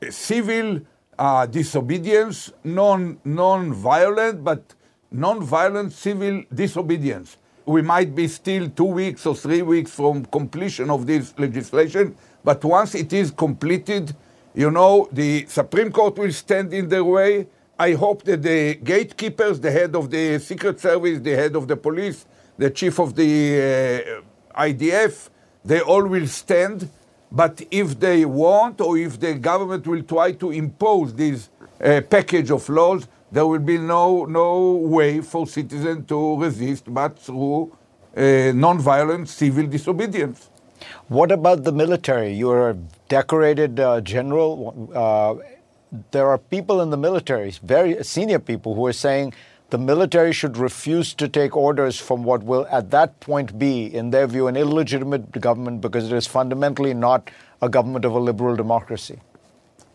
civil 0.10 0.82
uh, 1.18 1.46
disobedience, 1.46 2.52
non, 2.64 3.20
non-violent, 3.24 4.44
but 4.44 4.76
non-violent 5.12 5.94
civil 5.94 6.44
disobedience 6.54 7.38
we 7.66 7.82
might 7.82 8.14
be 8.14 8.28
still 8.28 8.70
two 8.70 8.86
weeks 8.86 9.26
or 9.26 9.36
three 9.36 9.62
weeks 9.62 9.92
from 9.92 10.26
completion 10.26 10.90
of 10.90 11.06
this 11.06 11.34
legislation, 11.38 12.16
but 12.44 12.64
once 12.64 12.94
it 12.96 13.14
is 13.14 13.32
completed, 13.32 14.16
you 14.54 14.70
know, 14.70 15.08
the 15.12 15.46
Supreme 15.48 15.92
Court 15.92 16.18
will 16.18 16.32
stand 16.32 16.74
in 16.74 16.90
their 16.90 17.04
way. 17.04 17.48
I 17.80 17.94
hope 17.94 18.24
that 18.24 18.44
the 18.44 18.76
gatekeepers, 18.76 19.60
the 19.60 19.72
head 19.72 19.96
of 19.96 20.12
the 20.12 20.40
Secret 20.40 20.80
Service, 20.80 21.20
the 21.20 21.32
head 21.32 21.56
of 21.56 21.68
the 21.68 21.76
police, 21.76 22.26
the 22.58 22.70
chief 22.70 23.00
of 23.00 23.16
the 23.16 24.22
uh, 24.56 24.62
IDF, 24.62 25.30
they 25.66 25.82
all 25.82 26.06
will 26.06 26.28
stand. 26.28 26.90
But 27.34 27.64
if 27.72 28.00
they 28.00 28.26
want, 28.26 28.80
or 28.80 28.96
if 28.96 29.20
the 29.20 29.34
government 29.34 29.88
will 29.88 30.04
try 30.04 30.34
to 30.34 30.52
impose 30.52 31.16
this 31.16 31.50
uh, 31.84 32.02
package 32.08 32.52
of 32.52 32.70
laws, 32.70 33.08
there 33.32 33.48
will 33.48 33.66
be 33.74 33.80
no, 33.80 34.26
no 34.26 34.74
way 34.74 35.20
for 35.22 35.48
citizens 35.48 36.08
to 36.10 36.40
resist 36.40 36.94
but 36.94 37.18
through 37.18 37.76
uh, 38.16 38.52
non-violent 38.54 39.28
civil 39.28 39.66
disobedience. 39.66 40.52
What 41.08 41.32
about 41.32 41.64
the 41.64 41.72
military? 41.72 42.34
You're 42.34 42.70
a 42.70 42.78
decorated 43.10 43.80
uh, 43.80 44.02
general. 44.02 44.92
Uh, 44.94 45.36
there 46.12 46.28
are 46.28 46.38
people 46.38 46.82
in 46.82 46.92
the 46.92 46.98
military, 46.98 47.52
very 47.64 48.04
senior 48.04 48.40
people, 48.40 48.76
who 48.76 48.86
are 48.86 48.94
saying 48.94 49.34
the 49.74 49.80
military 49.80 50.32
should 50.32 50.56
refuse 50.56 51.16
to 51.16 51.28
take 51.28 51.56
orders 51.58 52.00
from 52.00 52.24
what 52.24 52.44
will 52.44 52.68
at 52.70 52.92
that 52.92 53.20
point 53.20 53.58
be, 53.58 53.92
in 53.92 54.12
their 54.12 54.28
view, 54.28 54.46
an 54.46 54.56
illegitimate 54.56 55.32
government 55.32 55.82
because 55.82 56.12
it 56.12 56.16
is 56.16 56.28
fundamentally 56.28 56.94
not 56.94 57.32
a 57.60 57.68
government 57.68 58.06
of 58.06 58.14
a 58.14 58.20
liberal 58.20 58.56
democracy. 58.56 59.20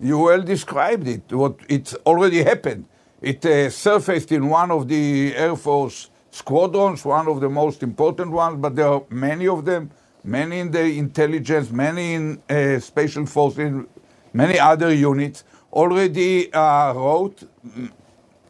You 0.00 0.18
well 0.18 0.42
described 0.42 1.06
it. 1.06 1.32
What 1.32 1.60
it's 1.68 1.94
already 2.06 2.42
happened. 2.42 2.86
It 3.22 3.46
uh, 3.46 3.70
surfaced 3.70 4.32
in 4.32 4.48
one 4.48 4.72
of 4.72 4.88
the 4.88 5.32
Air 5.36 5.54
Force 5.54 6.10
squadrons, 6.32 7.04
one 7.04 7.28
of 7.28 7.40
the 7.40 7.48
most 7.48 7.84
important 7.84 8.32
ones, 8.32 8.58
but 8.60 8.74
there 8.74 8.88
are 8.88 9.04
many 9.10 9.46
of 9.46 9.64
them, 9.64 9.92
many 10.24 10.58
in 10.58 10.72
the 10.72 10.86
intelligence, 10.98 11.70
many 11.70 12.14
in 12.14 12.42
uh, 12.50 12.80
special 12.80 13.26
forces, 13.26 13.84
many 14.32 14.58
other 14.58 14.92
units, 14.92 15.44
already 15.72 16.52
uh, 16.52 16.92
wrote, 16.94 17.44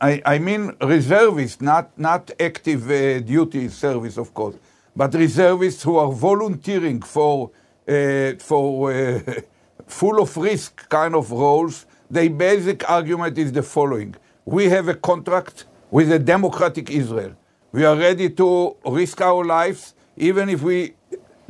I, 0.00 0.22
I, 0.24 0.38
mean 0.38 0.72
reservists, 0.80 1.60
not, 1.60 1.96
not 1.98 2.30
active 2.38 2.90
uh, 2.90 3.20
duty 3.20 3.68
service, 3.68 4.16
of 4.16 4.32
course, 4.32 4.56
but 4.94 5.14
reservists 5.14 5.82
who 5.82 5.96
are 5.96 6.12
volunteering 6.12 7.02
for, 7.02 7.50
uh, 7.88 8.32
for 8.38 8.92
uh, 8.92 9.20
full 9.86 10.22
of 10.22 10.36
risk 10.36 10.88
kind 10.88 11.14
of 11.14 11.30
roles. 11.30 11.86
The 12.10 12.28
basic 12.28 12.88
argument 12.88 13.36
is 13.38 13.52
the 13.52 13.62
following 13.62 14.14
we 14.48 14.64
have 14.70 14.88
a 14.88 14.94
contract 14.94 15.66
with 15.90 16.10
a 16.10 16.18
democratic 16.18 16.90
Israel. 16.90 17.36
We 17.70 17.84
are 17.84 17.94
ready 17.94 18.30
to 18.30 18.76
risk 18.86 19.20
our 19.20 19.44
lives, 19.44 19.94
even 20.16 20.48
if 20.48 20.62
we 20.62 20.94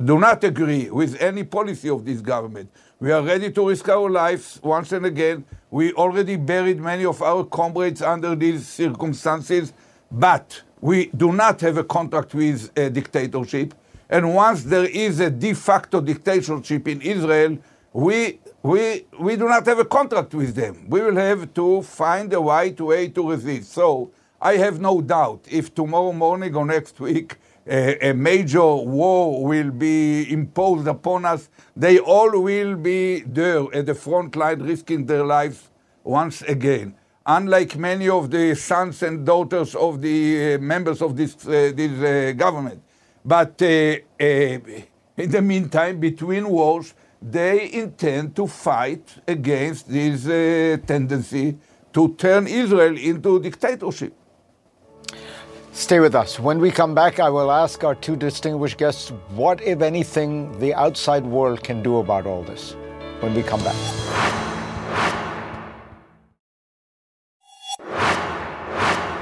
do 0.04 0.18
not 0.18 0.42
agree 0.42 0.90
with 0.90 1.20
any 1.20 1.44
policy 1.44 1.88
of 1.88 2.04
this 2.04 2.20
government. 2.20 2.68
We 3.00 3.12
are 3.12 3.22
ready 3.22 3.52
to 3.52 3.68
risk 3.68 3.88
our 3.88 4.10
lives 4.10 4.58
once 4.60 4.90
and 4.90 5.06
again. 5.06 5.44
We 5.70 5.92
already 5.92 6.34
buried 6.34 6.80
many 6.80 7.04
of 7.04 7.22
our 7.22 7.44
comrades 7.44 8.02
under 8.02 8.34
these 8.34 8.66
circumstances, 8.66 9.72
but 10.10 10.62
we 10.80 11.06
do 11.16 11.32
not 11.32 11.60
have 11.60 11.76
a 11.76 11.84
contract 11.84 12.34
with 12.34 12.76
a 12.76 12.90
dictatorship. 12.90 13.72
And 14.10 14.34
once 14.34 14.64
there 14.64 14.86
is 14.86 15.20
a 15.20 15.30
de 15.30 15.54
facto 15.54 16.00
dictatorship 16.00 16.88
in 16.88 17.00
Israel, 17.00 17.58
we 17.92 18.40
we, 18.64 19.06
we 19.20 19.36
do 19.36 19.48
not 19.48 19.64
have 19.66 19.78
a 19.78 19.84
contract 19.84 20.34
with 20.34 20.56
them. 20.56 20.86
We 20.88 21.00
will 21.00 21.14
have 21.14 21.54
to 21.54 21.82
find 21.82 22.32
a 22.32 22.40
right 22.40 22.80
way 22.80 23.10
to 23.10 23.30
resist. 23.30 23.70
So 23.70 24.10
I 24.42 24.56
have 24.56 24.80
no 24.80 25.00
doubt 25.00 25.44
if 25.48 25.72
tomorrow 25.72 26.12
morning 26.12 26.56
or 26.56 26.66
next 26.66 26.98
week 27.08 27.36
a, 27.68 28.10
a 28.10 28.14
major 28.14 28.74
war 28.74 29.44
will 29.44 29.70
be 29.70 30.32
imposed 30.32 30.86
upon 30.86 31.24
us, 31.24 31.50
they 31.76 31.98
all 31.98 32.40
will 32.40 32.76
be 32.76 33.20
there 33.20 33.64
at 33.74 33.86
the 33.86 33.94
front 33.94 34.36
line 34.36 34.60
risking 34.60 35.06
their 35.06 35.24
lives 35.24 35.70
once 36.04 36.42
again. 36.42 36.94
unlike 37.28 37.76
many 37.76 38.08
of 38.08 38.30
the 38.30 38.54
sons 38.54 39.02
and 39.02 39.24
daughters 39.24 39.74
of 39.74 40.00
the 40.00 40.54
uh, 40.54 40.58
members 40.58 41.02
of 41.02 41.14
this, 41.14 41.36
uh, 41.46 41.70
this 41.74 41.92
uh, 42.00 42.32
government. 42.32 42.82
But 43.24 43.60
uh, 43.60 43.66
uh, 43.66 44.24
in 45.16 45.30
the 45.30 45.42
meantime, 45.42 46.00
between 46.00 46.48
wars, 46.48 46.94
they 47.20 47.70
intend 47.72 48.34
to 48.36 48.46
fight 48.46 49.16
against 49.26 49.90
this 49.90 50.26
uh, 50.26 50.78
tendency 50.86 51.58
to 51.92 52.14
turn 52.14 52.46
Israel 52.46 52.96
into 52.96 53.40
dictatorship. 53.40 54.14
Stay 55.78 56.00
with 56.00 56.16
us. 56.16 56.40
When 56.40 56.58
we 56.58 56.72
come 56.72 56.92
back, 56.92 57.20
I 57.20 57.30
will 57.30 57.52
ask 57.52 57.84
our 57.84 57.94
two 57.94 58.16
distinguished 58.16 58.78
guests 58.78 59.10
what, 59.28 59.62
if 59.62 59.80
anything, 59.80 60.58
the 60.58 60.74
outside 60.74 61.24
world 61.24 61.62
can 61.62 61.84
do 61.84 61.98
about 61.98 62.26
all 62.26 62.42
this. 62.42 62.74
When 63.20 63.32
we 63.32 63.44
come 63.44 63.62
back. 63.62 63.76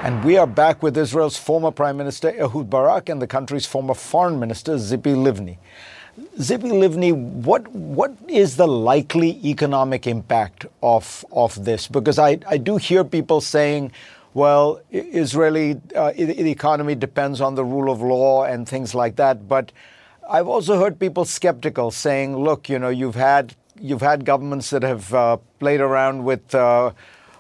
And 0.03 0.25
we 0.25 0.39
are 0.39 0.47
back 0.47 0.83
with 0.83 0.97
Israel's 0.97 1.37
former 1.37 1.71
Prime 1.71 1.99
Minister 1.99 2.31
Ehud 2.31 2.71
Barak 2.71 3.11
and 3.11 3.21
the 3.21 3.27
country's 3.27 3.67
former 3.67 3.93
Foreign 3.93 4.41
Minister 4.41 4.77
Tzipi 4.77 5.15
Livni. 5.15 5.59
Tzipi 6.39 6.73
Livni, 6.73 7.13
what 7.15 7.69
what 7.69 8.17
is 8.29 8.57
the 8.57 8.67
likely 8.67 9.39
economic 9.45 10.07
impact 10.07 10.65
of 10.83 11.23
of 11.31 11.63
this? 11.67 11.87
Because 11.87 12.19
I, 12.19 12.39
I 12.49 12.57
do 12.57 12.79
hear 12.79 13.05
people 13.05 13.43
saying, 13.43 13.93
well, 14.37 14.83
Israeli 14.91 15.81
uh, 15.95 16.13
the 16.13 16.51
economy 16.51 16.95
depends 16.95 17.41
on 17.41 17.55
the 17.55 17.65
rule 17.65 17.91
of 17.91 18.03
law 18.03 18.45
and 18.45 18.69
things 18.69 18.95
like 18.95 19.17
that. 19.17 19.49
But 19.49 19.73
I've 20.29 20.47
also 20.47 20.79
heard 20.79 20.99
people 20.99 21.25
skeptical 21.25 21.91
saying, 21.91 22.37
look, 22.37 22.69
you 22.69 22.79
know, 22.79 22.91
you've 22.91 23.15
had 23.15 23.55
you've 23.81 24.03
had 24.03 24.27
governments 24.27 24.69
that 24.71 24.83
have 24.83 25.15
uh, 25.15 25.39
played 25.59 25.81
around 25.81 26.25
with. 26.25 26.55
Uh, 26.55 26.93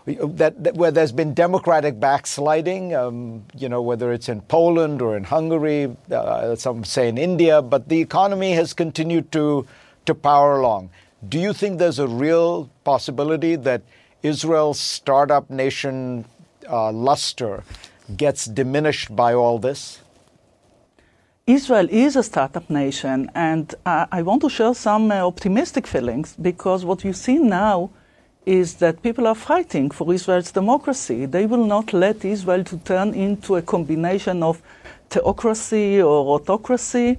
that, 0.07 0.62
that, 0.62 0.75
where 0.75 0.93
there's 0.93 1.11
been 1.11 1.35
democratic 1.35 1.99
backsliding, 1.99 2.95
um, 2.95 3.45
you 3.59 3.69
know, 3.69 3.83
whether 3.83 4.12
it's 4.12 4.29
in 4.29 4.41
Poland 4.43 5.03
or 5.03 5.17
in 5.17 5.25
Hungary, 5.25 5.97
uh, 6.12 6.55
some 6.55 6.85
say 6.85 7.09
in 7.09 7.19
India, 7.19 7.61
but 7.61 7.88
the 7.88 8.00
economy 8.00 8.53
has 8.53 8.73
continued 8.73 9.33
to, 9.33 9.67
to 10.05 10.15
power 10.15 10.61
along. 10.61 10.91
Do 11.29 11.41
you 11.41 11.53
think 11.53 11.81
there's 11.81 11.99
a 11.99 12.07
real 12.07 12.71
possibility 12.85 13.57
that 13.57 13.83
Israel's 14.23 14.79
startup 14.79 15.50
nation 15.50 16.25
uh, 16.69 16.93
luster 16.93 17.65
gets 18.17 18.45
diminished 18.47 19.15
by 19.15 19.35
all 19.35 19.59
this? 19.59 20.01
Israel 21.47 21.87
is 21.91 22.17
a 22.17 22.23
startup 22.23 22.69
nation, 22.69 23.31
and 23.35 23.73
uh, 23.85 24.07
I 24.11 24.23
want 24.23 24.43
to 24.43 24.49
share 24.49 24.75
some 24.75 25.13
uh, 25.13 25.21
optimistic 25.27 25.87
feelings 25.87 26.35
because 26.41 26.85
what 26.85 27.05
you 27.05 27.13
see 27.13 27.39
now 27.39 27.91
is 28.45 28.75
that 28.77 29.03
people 29.03 29.27
are 29.27 29.35
fighting 29.35 29.91
for 29.91 30.13
Israel's 30.13 30.53
democracy. 30.53 31.27
They 31.27 31.47
will 31.47 31.65
not 31.65 31.93
let 31.93 32.25
Israel 32.25 32.65
to 32.65 32.79
turn 32.79 33.15
into 33.15 33.57
a 33.57 33.63
combination 33.63 34.43
of 34.43 34.63
theocracy 35.11 36.01
or 36.01 36.35
autocracy. 36.35 37.19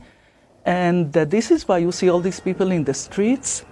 And 0.65 1.15
uh, 1.15 1.25
this 1.25 1.51
is 1.51 1.67
why 1.67 1.77
you 1.77 1.91
see 1.91 2.09
all 2.09 2.19
these 2.19 2.39
people 2.39 2.71
in 2.71 2.83
the 2.83 2.93
streets. 2.93 3.63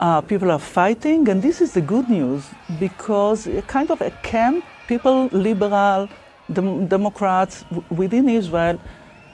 Uh, 0.00 0.20
people 0.20 0.50
are 0.50 0.58
fighting, 0.58 1.28
and 1.28 1.42
this 1.42 1.60
is 1.60 1.72
the 1.72 1.80
good 1.80 2.08
news 2.08 2.46
because 2.78 3.48
kind 3.66 3.90
of 3.90 4.00
a 4.00 4.10
camp, 4.22 4.64
people, 4.88 5.28
liberal, 5.32 6.08
dem- 6.52 6.88
Democrats 6.88 7.64
w- 7.70 7.84
within 7.90 8.28
Israel, 8.28 8.80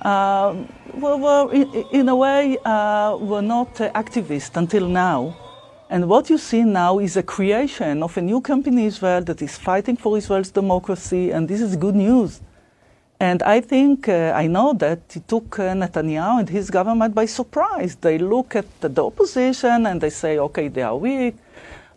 uh, 0.02 0.54
were, 0.94 1.16
were 1.16 1.52
in, 1.54 1.72
in, 1.92 2.08
a 2.08 2.16
way, 2.16 2.58
uh, 2.64 3.16
were 3.16 3.40
not 3.42 3.74
activists 4.02 4.56
until 4.56 4.86
now. 4.86 5.34
And 5.88 6.08
what 6.08 6.28
you 6.28 6.38
see 6.38 6.64
now 6.64 6.98
is 6.98 7.16
a 7.16 7.22
creation 7.22 8.02
of 8.02 8.16
a 8.16 8.20
new 8.20 8.40
company 8.40 8.82
in 8.82 8.88
Israel 8.88 9.22
that 9.22 9.40
is 9.40 9.56
fighting 9.56 9.96
for 9.96 10.18
Israel's 10.18 10.50
democracy, 10.50 11.30
and 11.30 11.48
this 11.48 11.60
is 11.60 11.76
good 11.76 11.94
news. 11.94 12.40
And 13.20 13.42
I 13.42 13.60
think, 13.60 14.08
uh, 14.08 14.32
I 14.34 14.48
know 14.48 14.74
that 14.74 15.00
it 15.14 15.28
took 15.28 15.58
uh, 15.58 15.72
Netanyahu 15.72 16.40
and 16.40 16.48
his 16.48 16.68
government 16.68 17.14
by 17.14 17.26
surprise. 17.26 17.94
They 17.94 18.18
look 18.18 18.56
at 18.56 18.66
the 18.80 19.04
opposition 19.04 19.86
and 19.86 20.00
they 20.00 20.10
say, 20.10 20.38
okay, 20.38 20.68
they 20.68 20.82
are 20.82 20.96
weak. 20.96 21.36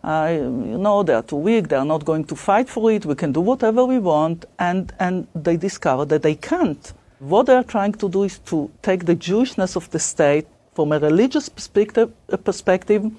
Uh, 0.02 0.28
you 0.30 0.78
know, 0.78 1.02
they 1.02 1.14
are 1.14 1.22
too 1.22 1.36
weak. 1.36 1.68
They 1.68 1.76
are 1.76 1.84
not 1.84 2.04
going 2.04 2.24
to 2.24 2.36
fight 2.36 2.68
for 2.68 2.90
it. 2.90 3.04
We 3.04 3.14
can 3.14 3.32
do 3.32 3.40
whatever 3.40 3.84
we 3.84 3.98
want. 3.98 4.44
And, 4.58 4.92
and 4.98 5.26
they 5.34 5.56
discover 5.56 6.04
that 6.06 6.22
they 6.22 6.34
can't. 6.34 6.92
What 7.18 7.46
they 7.46 7.54
are 7.54 7.64
trying 7.64 7.94
to 7.94 8.08
do 8.08 8.22
is 8.22 8.38
to 8.40 8.70
take 8.82 9.04
the 9.06 9.16
Jewishness 9.16 9.74
of 9.76 9.90
the 9.90 9.98
state 9.98 10.46
from 10.74 10.92
a 10.92 10.98
religious 11.00 11.48
perspective, 11.48 12.12
perspective 12.44 13.10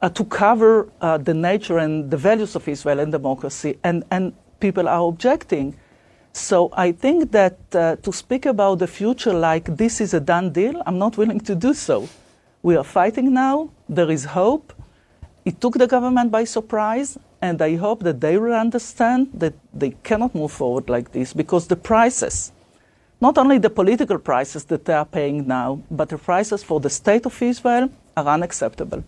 uh, 0.00 0.08
to 0.08 0.24
cover 0.24 0.88
uh, 1.00 1.18
the 1.18 1.34
nature 1.34 1.78
and 1.78 2.10
the 2.10 2.16
values 2.16 2.54
of 2.54 2.68
Israel 2.68 3.00
and 3.00 3.10
democracy, 3.10 3.78
and, 3.82 4.04
and 4.10 4.32
people 4.60 4.88
are 4.88 5.08
objecting. 5.08 5.76
So 6.32 6.70
I 6.72 6.92
think 6.92 7.32
that 7.32 7.58
uh, 7.74 7.96
to 7.96 8.12
speak 8.12 8.46
about 8.46 8.78
the 8.78 8.86
future 8.86 9.32
like 9.32 9.76
this 9.76 10.00
is 10.00 10.14
a 10.14 10.20
done 10.20 10.52
deal, 10.52 10.82
I'm 10.86 10.98
not 10.98 11.16
willing 11.16 11.40
to 11.40 11.54
do 11.54 11.74
so. 11.74 12.08
We 12.62 12.76
are 12.76 12.84
fighting 12.84 13.34
now, 13.34 13.70
there 13.88 14.10
is 14.10 14.24
hope. 14.24 14.72
It 15.44 15.60
took 15.60 15.74
the 15.74 15.88
government 15.88 16.30
by 16.30 16.44
surprise, 16.44 17.18
and 17.40 17.60
I 17.60 17.74
hope 17.76 18.04
that 18.04 18.20
they 18.20 18.38
will 18.38 18.54
understand 18.54 19.30
that 19.34 19.54
they 19.74 19.90
cannot 20.04 20.34
move 20.34 20.52
forward 20.52 20.88
like 20.88 21.10
this 21.10 21.32
because 21.32 21.66
the 21.66 21.76
prices, 21.76 22.52
not 23.20 23.36
only 23.38 23.58
the 23.58 23.70
political 23.70 24.18
prices 24.18 24.64
that 24.66 24.84
they 24.84 24.94
are 24.94 25.04
paying 25.04 25.48
now, 25.48 25.82
but 25.90 26.08
the 26.10 26.18
prices 26.18 26.62
for 26.62 26.78
the 26.78 26.90
state 26.90 27.26
of 27.26 27.42
Israel 27.42 27.90
are 28.16 28.26
unacceptable. 28.26 29.02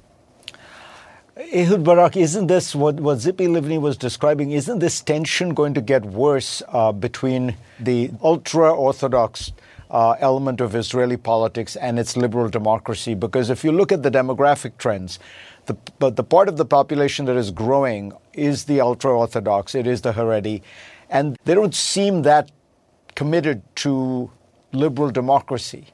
Ehud 1.53 1.83
Barak, 1.83 2.17
isn't 2.17 2.47
this 2.47 2.77
what, 2.77 2.95
what 3.01 3.19
Tzipi 3.19 3.49
Livni 3.49 3.81
was 3.81 3.97
describing? 3.97 4.53
Isn't 4.53 4.79
this 4.79 5.01
tension 5.01 5.53
going 5.53 5.75
to 5.75 5.81
get 5.81 6.05
worse 6.05 6.63
uh, 6.69 6.93
between 6.93 7.57
the 7.81 8.11
ultra 8.23 8.73
Orthodox 8.73 9.51
uh, 9.91 10.13
element 10.21 10.61
of 10.61 10.77
Israeli 10.77 11.17
politics 11.17 11.75
and 11.75 11.99
its 11.99 12.17
liberal 12.17 12.49
democracy? 12.49 13.15
Because 13.15 13.51
if 13.51 13.65
you 13.65 13.73
look 13.73 13.91
at 13.91 14.05
the 14.05 14.13
demographic 14.13 14.79
trends, 14.79 15.19
the, 15.67 15.77
but 15.99 16.17
the 16.17 16.25
part 16.25 16.49
of 16.49 16.57
the 16.57 16.65
population 16.65 17.27
that 17.27 17.37
is 17.37 17.51
growing 17.51 18.13
is 18.33 18.65
the 18.65 18.81
ultra 18.81 19.17
Orthodox, 19.17 19.75
it 19.75 19.87
is 19.87 20.03
the 20.03 20.13
Haredi, 20.13 20.63
and 21.11 21.37
they 21.45 21.55
don't 21.55 21.75
seem 21.75 22.23
that 22.23 22.51
committed 23.15 23.63
to 23.77 24.31
liberal 24.73 25.11
democracy. 25.11 25.87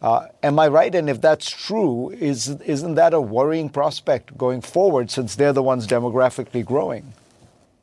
Uh, 0.00 0.26
am 0.42 0.58
I 0.58 0.68
right? 0.68 0.94
And 0.94 1.10
if 1.10 1.20
that's 1.20 1.50
true, 1.50 2.10
is, 2.10 2.48
isn't 2.48 2.94
that 2.94 3.14
a 3.14 3.20
worrying 3.20 3.68
prospect 3.68 4.36
going 4.38 4.60
forward 4.60 5.10
since 5.10 5.34
they're 5.34 5.52
the 5.52 5.62
ones 5.62 5.86
demographically 5.86 6.64
growing? 6.64 7.12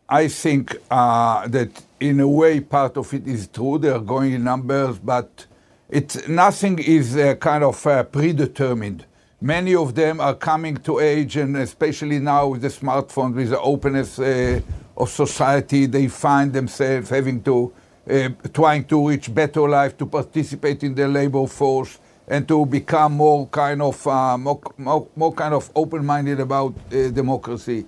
I 0.07 0.27
think 0.27 0.77
uh, 0.91 1.47
that 1.47 1.83
in 1.99 2.19
a 2.19 2.27
way 2.27 2.59
part 2.59 2.95
of 2.95 3.13
it 3.13 3.27
is 3.27 3.47
true. 3.47 3.79
They 3.79 3.89
are 3.89 3.99
going 3.99 4.33
in 4.33 4.43
numbers, 4.43 4.99
but 4.99 5.45
it's, 5.89 6.27
nothing 6.27 6.79
is 6.79 7.17
uh, 7.17 7.35
kind 7.35 7.63
of 7.63 7.85
uh, 7.85 8.03
predetermined. 8.03 9.05
Many 9.45 9.75
of 9.75 9.93
them 9.93 10.19
are 10.19 10.33
coming 10.33 10.75
to 10.77 10.97
age, 10.97 11.37
and 11.37 11.55
especially 11.57 12.17
now 12.17 12.47
with 12.47 12.63
the 12.63 12.69
smartphones, 12.69 13.35
with 13.35 13.51
the 13.51 13.59
openness 13.59 14.17
uh, 14.17 14.59
of 14.97 15.07
society, 15.11 15.85
they 15.85 16.07
find 16.07 16.51
themselves 16.51 17.11
having 17.11 17.43
to, 17.43 17.71
uh, 18.09 18.29
trying 18.51 18.85
to 18.85 19.07
reach 19.07 19.31
better 19.31 19.69
life, 19.69 19.95
to 19.97 20.07
participate 20.07 20.81
in 20.81 20.95
the 20.95 21.07
labor 21.07 21.45
force 21.45 21.99
and 22.27 22.47
to 22.47 22.65
become 22.65 23.13
more 23.13 23.45
kind 23.49 23.83
of 23.83 24.07
uh, 24.07 24.35
more, 24.35 24.59
more, 24.79 25.07
more, 25.15 25.31
kind 25.31 25.53
of 25.53 25.69
open-minded 25.75 26.39
about 26.39 26.73
uh, 26.91 27.09
democracy. 27.09 27.85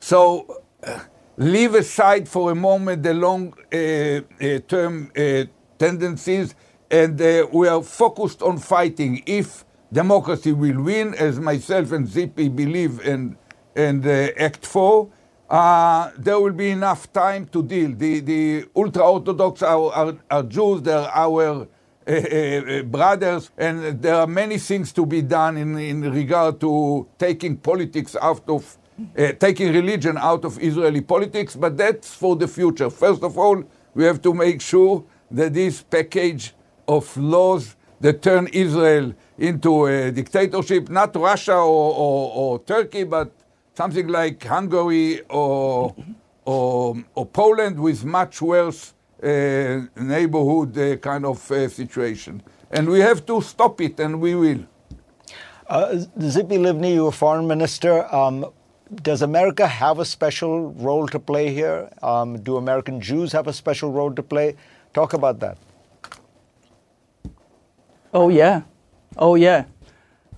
So 0.00 0.60
leave 1.36 1.76
aside 1.76 2.28
for 2.28 2.50
a 2.50 2.54
moment 2.56 3.04
the 3.04 3.14
long-term 3.14 5.12
uh, 5.16 5.20
uh, 5.20 5.44
tendencies, 5.78 6.56
and 6.90 7.16
we 7.52 7.68
are 7.68 7.80
focused 7.80 8.42
on 8.42 8.58
fighting. 8.58 9.22
If 9.24 9.64
democracy 10.02 10.52
will 10.52 10.80
win, 10.90 11.14
as 11.26 11.34
myself 11.50 11.92
and 11.96 12.04
Tzipi 12.12 12.46
believe 12.62 12.94
and 13.10 13.36
and 13.76 14.00
act 14.48 14.64
for, 14.74 14.94
there 16.26 16.38
will 16.42 16.56
be 16.64 16.70
enough 16.78 17.02
time 17.12 17.42
to 17.54 17.62
deal. 17.62 17.90
The 18.02 18.12
the 18.30 18.42
ultra-orthodox 18.82 19.62
are, 19.62 19.92
are, 20.00 20.14
are 20.34 20.44
Jews. 20.56 20.82
They're 20.82 21.10
our 21.24 21.66
uh, 22.06 22.10
uh, 22.10 22.82
brothers, 22.96 23.50
and 23.66 23.76
there 24.02 24.16
are 24.22 24.30
many 24.42 24.58
things 24.58 24.92
to 24.92 25.06
be 25.06 25.22
done 25.22 25.56
in, 25.56 25.70
in 25.78 25.98
regard 26.12 26.60
to 26.60 27.06
taking 27.26 27.56
politics 27.56 28.12
out 28.28 28.44
of, 28.56 28.62
uh, 29.18 29.32
taking 29.46 29.72
religion 29.80 30.14
out 30.30 30.44
of 30.44 30.52
Israeli 30.70 31.00
politics, 31.00 31.56
but 31.56 31.72
that's 31.82 32.08
for 32.22 32.36
the 32.36 32.48
future. 32.58 32.90
First 32.90 33.22
of 33.22 33.38
all, 33.38 33.58
we 33.94 34.04
have 34.04 34.20
to 34.22 34.34
make 34.34 34.60
sure 34.60 35.04
that 35.30 35.54
this 35.54 35.82
package 35.82 36.44
of 36.86 37.04
laws 37.16 37.76
that 38.00 38.22
turn 38.22 38.48
Israel 38.48 39.14
into 39.38 39.86
a 39.86 40.10
dictatorship, 40.10 40.88
not 40.88 41.14
Russia 41.16 41.56
or, 41.56 41.94
or, 41.94 42.32
or 42.34 42.58
Turkey, 42.60 43.04
but 43.04 43.32
something 43.74 44.08
like 44.08 44.44
Hungary 44.44 45.22
or, 45.28 45.94
or, 46.44 46.96
or 47.14 47.26
Poland 47.26 47.78
with 47.80 48.04
much 48.04 48.40
worse 48.42 48.94
uh, 49.22 49.80
neighborhood 49.96 50.76
uh, 50.78 50.96
kind 50.96 51.24
of 51.24 51.50
uh, 51.50 51.68
situation. 51.68 52.42
And 52.70 52.88
we 52.88 53.00
have 53.00 53.24
to 53.26 53.40
stop 53.40 53.80
it, 53.80 53.98
and 54.00 54.20
we 54.20 54.34
will. 54.34 54.60
Uh, 55.68 56.04
Tzipi 56.18 56.58
Livni, 56.58 56.94
you 56.94 57.04
were 57.04 57.12
foreign 57.12 57.46
minister. 57.46 58.12
Um, 58.14 58.46
does 59.02 59.22
America 59.22 59.66
have 59.66 59.98
a 59.98 60.04
special 60.04 60.72
role 60.72 61.06
to 61.08 61.18
play 61.18 61.52
here? 61.52 61.88
Um, 62.02 62.38
do 62.42 62.56
American 62.56 63.00
Jews 63.00 63.32
have 63.32 63.46
a 63.46 63.52
special 63.52 63.90
role 63.90 64.12
to 64.12 64.22
play? 64.22 64.56
Talk 64.92 65.14
about 65.14 65.40
that. 65.40 65.56
Oh, 68.14 68.28
yeah. 68.28 68.62
Oh, 69.16 69.34
yeah. 69.34 69.64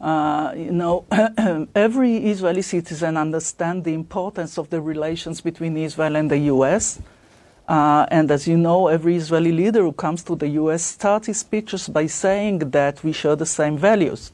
Uh, 0.00 0.54
you 0.56 0.72
know, 0.72 1.04
every 1.74 2.16
Israeli 2.16 2.62
citizen 2.62 3.18
understands 3.18 3.84
the 3.84 3.92
importance 3.92 4.56
of 4.56 4.70
the 4.70 4.80
relations 4.80 5.42
between 5.42 5.76
Israel 5.76 6.16
and 6.16 6.30
the 6.30 6.38
U.S. 6.54 7.00
Uh, 7.68 8.06
and 8.10 8.30
as 8.30 8.48
you 8.48 8.56
know, 8.56 8.88
every 8.88 9.16
Israeli 9.16 9.52
leader 9.52 9.82
who 9.82 9.92
comes 9.92 10.22
to 10.22 10.34
the 10.34 10.48
U.S. 10.62 10.82
starts 10.82 11.26
his 11.26 11.40
speeches 11.40 11.86
by 11.86 12.06
saying 12.06 12.60
that 12.70 13.04
we 13.04 13.12
share 13.12 13.36
the 13.36 13.44
same 13.44 13.76
values. 13.76 14.32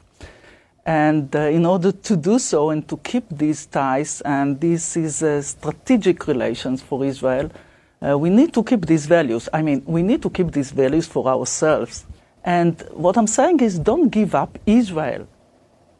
And 0.85 1.35
uh, 1.35 1.39
in 1.39 1.65
order 1.65 1.91
to 1.91 2.15
do 2.15 2.39
so 2.39 2.69
and 2.69 2.87
to 2.87 2.95
keep 2.95 3.25
these 3.29 3.65
ties, 3.65 4.21
and 4.21 4.57
this 4.61 4.95
is 4.95 5.21
uh, 5.21 5.41
strategic 5.41 6.27
relations 6.27 6.81
for 6.81 7.03
Israel, 7.03 7.51
uh, 8.01 8.17
we 8.17 8.29
need 8.29 8.53
to 8.53 8.63
keep 8.63 8.85
these 8.85 9.05
values. 9.05 9.49
I 9.51 9.63
mean, 9.63 9.83
we 9.85 10.01
need 10.01 10.21
to 10.21 10.29
keep 10.29 10.51
these 10.53 10.71
values 10.71 11.07
for 11.07 11.27
ourselves. 11.27 12.05
And 12.43 12.81
what 12.91 13.17
I'm 13.17 13.27
saying 13.27 13.59
is 13.61 13.79
don't 13.79 14.09
give 14.09 14.35
up 14.35 14.59
Israel. 14.65 15.27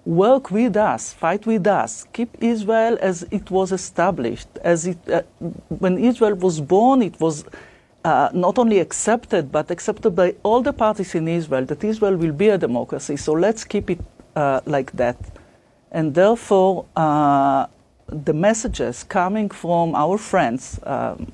Work 0.06 0.52
with 0.52 0.76
us, 0.76 1.14
fight 1.14 1.46
with 1.46 1.66
us, 1.66 2.06
keep 2.12 2.30
Israel 2.42 2.98
as 3.02 3.24
it 3.32 3.50
was 3.50 3.72
established. 3.72 4.50
As 4.62 4.86
it, 4.86 4.98
uh, 5.10 5.22
when 5.70 5.98
Israel 5.98 6.36
was 6.36 6.60
born, 6.60 7.02
it 7.02 7.18
was 7.22 7.46
uh, 8.04 8.30
not 8.34 8.58
only 8.58 8.80
accepted, 8.80 9.50
but 9.50 9.72
accepted 9.72 10.12
by 10.12 10.36
all 10.44 10.62
the 10.62 10.74
parties 10.74 11.16
in 11.16 11.28
Israel 11.28 11.64
that 11.66 11.84
Israel 11.86 12.18
will 12.18 12.34
be 12.34 12.50
a 12.50 12.58
democracy. 12.58 13.16
So 13.16 13.32
let's 13.32 13.64
keep 13.64 13.90
it 13.90 14.02
uh, 14.36 14.60
like 14.66 14.92
that. 14.94 15.18
And 15.90 16.14
therefore, 16.14 16.86
uh, 16.98 17.68
the 18.08 18.34
messages 18.34 19.04
coming 19.04 19.50
from 19.50 19.96
our 19.96 20.18
friends, 20.18 20.80
um, 20.84 21.32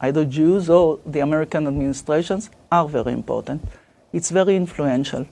either 0.00 0.24
Jews 0.24 0.68
or 0.68 0.98
the 1.06 1.20
American 1.20 1.68
administrations, 1.68 2.50
are 2.72 2.88
very 2.88 3.12
important. 3.12 3.62
It's 4.12 4.30
very 4.30 4.56
influential. 4.56 5.26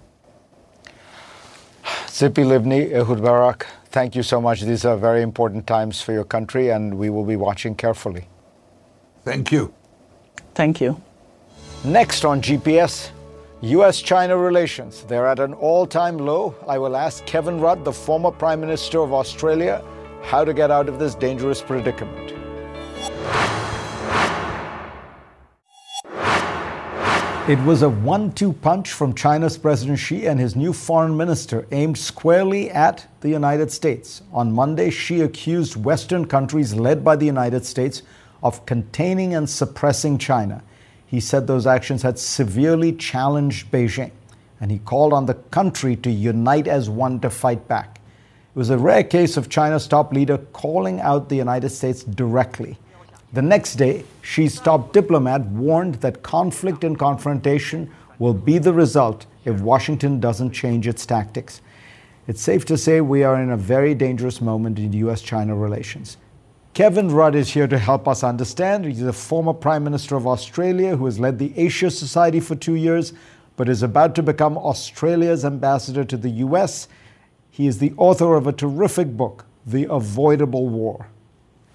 Tzipi 1.85 2.45
Livni, 2.45 2.93
Ehud 2.93 3.23
Barak, 3.23 3.67
thank 3.87 4.15
you 4.15 4.23
so 4.23 4.41
much. 4.41 4.61
These 4.63 4.85
are 4.85 4.97
very 4.97 5.23
important 5.23 5.67
times 5.67 6.03
for 6.03 6.13
your 6.13 6.25
country, 6.25 6.71
and 6.71 6.99
we 6.99 7.09
will 7.09 7.25
be 7.25 7.37
watching 7.37 7.75
carefully. 7.75 8.29
Thank 9.25 9.51
you. 9.51 9.73
Thank 10.55 10.81
you. 10.81 11.01
Next 11.85 12.25
on 12.25 12.43
GPS, 12.43 13.11
US 13.63 14.03
China 14.03 14.37
relations. 14.37 15.05
They're 15.05 15.27
at 15.27 15.41
an 15.41 15.55
all 15.55 15.87
time 15.87 16.19
low. 16.19 16.55
I 16.69 16.79
will 16.79 16.97
ask 16.97 17.25
Kevin 17.25 17.59
Rudd, 17.61 17.85
the 17.85 17.93
former 17.93 18.31
Prime 18.31 18.61
Minister 18.61 19.01
of 19.01 19.15
Australia, 19.15 19.83
how 20.23 20.45
to 20.45 20.53
get 20.53 20.71
out 20.71 20.89
of 20.89 20.99
this 20.99 21.15
dangerous 21.15 21.63
predicament. 21.63 22.36
It 27.49 27.61
was 27.61 27.83
a 27.83 27.89
one 27.89 28.33
two 28.33 28.53
punch 28.55 28.91
from 28.91 29.15
China's 29.15 29.57
President 29.57 30.01
Xi 30.01 30.27
and 30.27 30.41
his 30.41 30.57
new 30.57 30.73
foreign 30.73 31.17
minister 31.17 31.65
aimed 31.71 31.97
squarely 31.97 32.73
at 32.73 33.07
the 33.21 33.29
United 33.29 33.71
States. 33.71 34.21
On 34.33 34.51
Monday, 34.51 34.91
Xi 34.91 35.21
accused 35.21 35.77
Western 35.77 36.27
countries 36.27 36.75
led 36.75 37.05
by 37.05 37.15
the 37.15 37.25
United 37.25 37.65
States 37.65 38.03
of 38.43 38.67
containing 38.67 39.33
and 39.33 39.49
suppressing 39.49 40.19
China. 40.19 40.61
He 41.07 41.21
said 41.21 41.47
those 41.47 41.69
actions 41.69 42.03
had 42.03 42.19
severely 42.19 42.93
challenged 42.93 43.71
Beijing, 43.71 44.11
and 44.61 44.73
he 44.73 44.81
called 44.81 45.13
on 45.13 45.27
the 45.27 45.35
country 45.35 45.95
to 45.95 46.11
unite 46.11 46.67
as 46.67 46.91
one 46.91 47.21
to 47.21 47.31
fight 47.31 47.69
back. 47.69 48.01
It 48.57 48.59
was 48.59 48.71
a 48.71 48.79
rare 48.79 49.05
case 49.05 49.37
of 49.37 49.49
China's 49.49 49.87
top 49.87 50.13
leader 50.13 50.39
calling 50.53 51.01
out 51.01 51.29
the 51.29 51.37
United 51.37 51.69
States 51.69 52.03
directly. 52.03 52.77
The 53.33 53.43
next 53.43 53.75
day, 53.75 54.05
Xi's 54.23 54.61
top 54.61 54.93
diplomat 54.93 55.45
warned 55.47 55.97
that 55.97 56.23
conflict 56.23 56.85
and 56.85 56.97
confrontation 56.97 57.91
will 58.21 58.35
be 58.35 58.59
the 58.59 58.73
result 58.73 59.27
if 59.45 59.61
Washington 59.61 60.21
doesn't 60.21 60.53
change 60.53 60.87
its 60.87 61.05
tactics. 61.05 61.61
It's 62.29 62.41
safe 62.41 62.65
to 62.67 62.79
say 62.79 63.01
we 63.01 63.25
are 63.25 63.41
in 63.43 63.51
a 63.51 63.57
very 63.57 63.95
dangerous 63.95 64.41
moment 64.41 64.79
in 64.79 64.93
US 64.93 65.23
China 65.23 65.57
relations. 65.57 66.17
Kevin 66.73 67.09
Rudd 67.09 67.35
is 67.35 67.53
here 67.53 67.67
to 67.67 67.79
help 67.79 68.07
us 68.07 68.23
understand. 68.23 68.85
He's 68.85 69.03
a 69.03 69.13
former 69.13 69.53
Prime 69.53 69.83
Minister 69.83 70.15
of 70.15 70.27
Australia 70.27 70.95
who 70.95 71.07
has 71.07 71.19
led 71.19 71.39
the 71.39 71.53
Asia 71.59 71.91
Society 71.91 72.39
for 72.39 72.55
two 72.55 72.75
years, 72.75 73.13
but 73.57 73.69
is 73.69 73.83
about 73.83 74.15
to 74.17 74.23
become 74.23 74.57
Australia's 74.57 75.45
ambassador 75.45 76.05
to 76.05 76.17
the 76.17 76.31
US. 76.45 76.87
He 77.51 77.67
is 77.67 77.79
the 77.79 77.93
author 77.97 78.37
of 78.37 78.47
a 78.47 78.53
terrific 78.53 79.17
book, 79.17 79.47
The 79.67 79.87
Avoidable 79.91 80.69
War. 80.69 81.09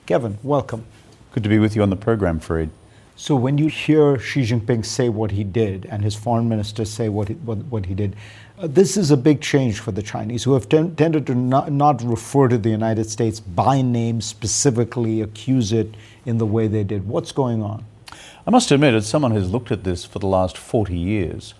Kevin, 0.06 0.38
welcome. 0.44 0.86
Good 1.32 1.44
to 1.44 1.50
be 1.50 1.60
with 1.60 1.78
you 1.78 1.82
on 1.82 1.90
the 1.90 1.96
program, 1.96 2.42
Fareed. 2.42 2.72
So, 3.16 3.38
when 3.38 3.58
you 3.58 3.68
hear 3.68 4.20
Xi 4.20 4.42
Jinping 4.42 4.86
say 4.86 5.08
what 5.08 5.32
he 5.32 5.46
did 5.46 5.86
and 5.86 6.04
his 6.04 6.14
foreign 6.14 6.50
minister 6.50 6.84
say 6.84 7.08
what 7.08 7.30
he, 7.30 7.36
what, 7.36 7.60
what 7.66 7.86
he 7.86 7.94
did, 7.94 8.18
uh, 8.60 8.68
this 8.68 8.98
is 8.98 9.12
a 9.12 9.18
big 9.18 9.40
change 9.40 9.80
for 9.80 9.94
the 9.94 10.02
Chinese, 10.02 10.44
who 10.44 10.54
have 10.56 10.68
ten- 10.68 10.94
tended 10.96 11.26
to 11.28 11.36
not, 11.36 11.72
not 11.72 12.02
refer 12.04 12.50
to 12.50 12.58
the 12.58 12.70
United 12.70 13.10
States 13.10 13.40
by 13.40 13.82
name 13.82 14.20
specifically, 14.20 15.22
accuse 15.22 15.72
it 15.72 15.96
in 16.26 16.38
the 16.38 16.46
way 16.46 16.68
they 16.68 16.84
did. 16.84 17.08
What's 17.08 17.32
going 17.32 17.64
on? 17.64 17.86
I 18.46 18.50
must 18.50 18.70
admit, 18.72 18.94
as 18.94 19.08
someone 19.08 19.32
who's 19.32 19.52
looked 19.52 19.72
at 19.72 19.86
this 19.86 20.04
for 20.04 20.20
the 20.20 20.28
last 20.28 20.58
40 20.58 20.98
years, 20.98 21.54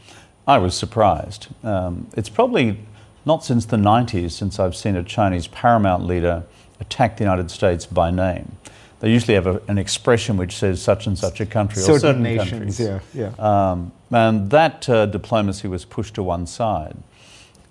I 0.46 0.58
was 0.58 0.76
surprised. 0.76 1.48
Um, 1.64 2.08
it's 2.18 2.30
probably 2.30 2.80
not 3.26 3.46
since 3.46 3.66
the 3.66 3.78
90s 3.78 4.32
since 4.32 4.60
I've 4.60 4.76
seen 4.76 4.98
a 4.98 5.04
Chinese 5.04 5.48
paramount 5.48 6.06
leader 6.06 6.44
attack 6.80 7.16
the 7.18 7.24
United 7.24 7.52
States 7.52 7.86
by 7.86 8.12
name. 8.12 8.58
They 9.02 9.12
usually 9.12 9.34
have 9.34 9.48
a, 9.48 9.62
an 9.68 9.80
expression 9.80 10.38
which 10.38 10.56
says 10.56 10.82
such 10.82 11.08
and 11.08 11.18
such 11.18 11.42
a 11.42 11.46
country 11.46 11.82
certain 11.82 11.96
or 11.96 12.00
certain 12.00 12.24
nations, 12.24 12.78
countries. 12.78 12.80
Yeah, 12.80 13.00
yeah. 13.14 13.72
Um, 13.72 13.92
and 14.12 14.52
that 14.52 14.88
uh, 14.88 15.08
diplomacy 15.08 15.68
was 15.68 15.86
pushed 15.86 16.14
to 16.16 16.24
one 16.24 16.46
side. 16.46 16.98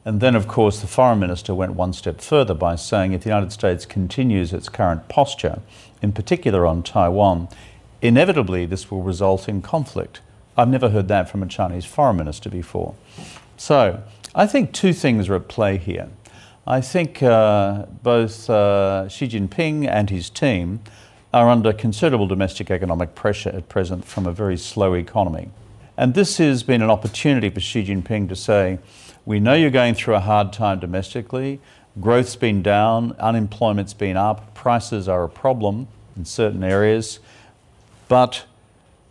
And 0.05 0.21
then, 0.21 0.35
of 0.35 0.49
course, 0.49 0.81
the 0.81 0.89
foreign 0.89 1.21
minister 1.21 1.55
went 1.55 1.75
one 1.75 1.93
step 1.93 2.21
further 2.21 2.55
by 2.55 2.75
saying 2.75 3.13
if 3.13 3.23
the 3.23 3.29
United 3.29 3.53
States 3.53 3.87
continues 3.87 4.53
its 4.53 4.69
current 4.69 5.09
posture, 5.09 5.61
in 6.03 6.11
particular 6.11 6.67
on 6.67 6.83
Taiwan, 6.83 7.49
inevitably 8.03 8.67
this 8.67 8.91
will 8.91 9.03
result 9.03 9.49
in 9.49 9.63
conflict. 9.63 10.21
I've 10.57 10.69
never 10.69 10.89
heard 10.89 11.07
that 11.09 11.29
from 11.31 11.45
a 11.45 11.47
Chinese 11.47 11.85
foreign 11.85 12.17
minister 12.17 12.51
before. 12.51 12.97
So, 13.57 14.03
I 14.35 14.49
think 14.49 14.73
two 14.73 14.93
things 14.93 15.29
are 15.29 15.37
at 15.37 15.47
play 15.47 15.77
here. 15.77 16.09
I 16.67 16.81
think 16.81 17.23
uh, 17.23 17.87
both 18.03 18.51
uh, 18.51 19.09
Xi 19.09 19.29
Jinping 19.29 19.87
and 19.87 20.11
his 20.11 20.29
team 20.29 20.81
are 21.33 21.49
under 21.49 21.73
considerable 21.73 22.27
domestic 22.27 22.71
economic 22.71 23.15
pressure 23.15 23.51
at 23.51 23.69
present 23.69 24.05
from 24.05 24.27
a 24.27 24.33
very 24.33 24.57
slow 24.57 24.95
economy. 24.95 25.51
And 25.97 26.15
this 26.15 26.39
has 26.39 26.63
been 26.63 26.83
an 26.83 26.91
opportunity 26.91 27.51
for 27.51 27.61
Xi 27.61 27.85
Jinping 27.85 28.29
to 28.29 28.37
say, 28.37 28.79
we 29.25 29.39
know 29.39 29.55
you're 29.55 29.71
going 29.71 29.95
through 29.95 30.15
a 30.15 30.21
hard 30.21 30.53
time 30.53 30.81
domestically, 30.81 31.61
growth's 32.01 32.37
been 32.37 32.63
down, 32.63 33.13
unemployment's 33.19 33.95
been 33.95 34.17
up, 34.17 34.55
prices 34.55 35.09
are 35.09 35.25
a 35.25 35.29
problem 35.29 35.89
in 36.17 36.25
certain 36.25 36.65
areas, 36.65 37.21
but 38.09 38.45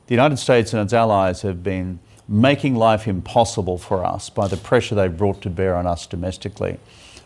the 0.07 0.15
United 0.15 0.37
States 0.37 0.73
and 0.73 0.81
its 0.81 0.91
allies 0.91 1.43
have 1.43 1.63
been 1.63 1.99
making 2.27 2.75
life 2.75 3.07
impossible 3.07 3.77
for 3.77 4.03
us 4.03 4.29
by 4.29 4.47
the 4.47 4.57
pressure 4.57 4.95
they've 4.95 5.15
brought 5.15 5.41
to 5.41 5.49
bear 5.49 5.75
on 5.75 5.87
us 5.87 6.05
domestically. 6.05 6.79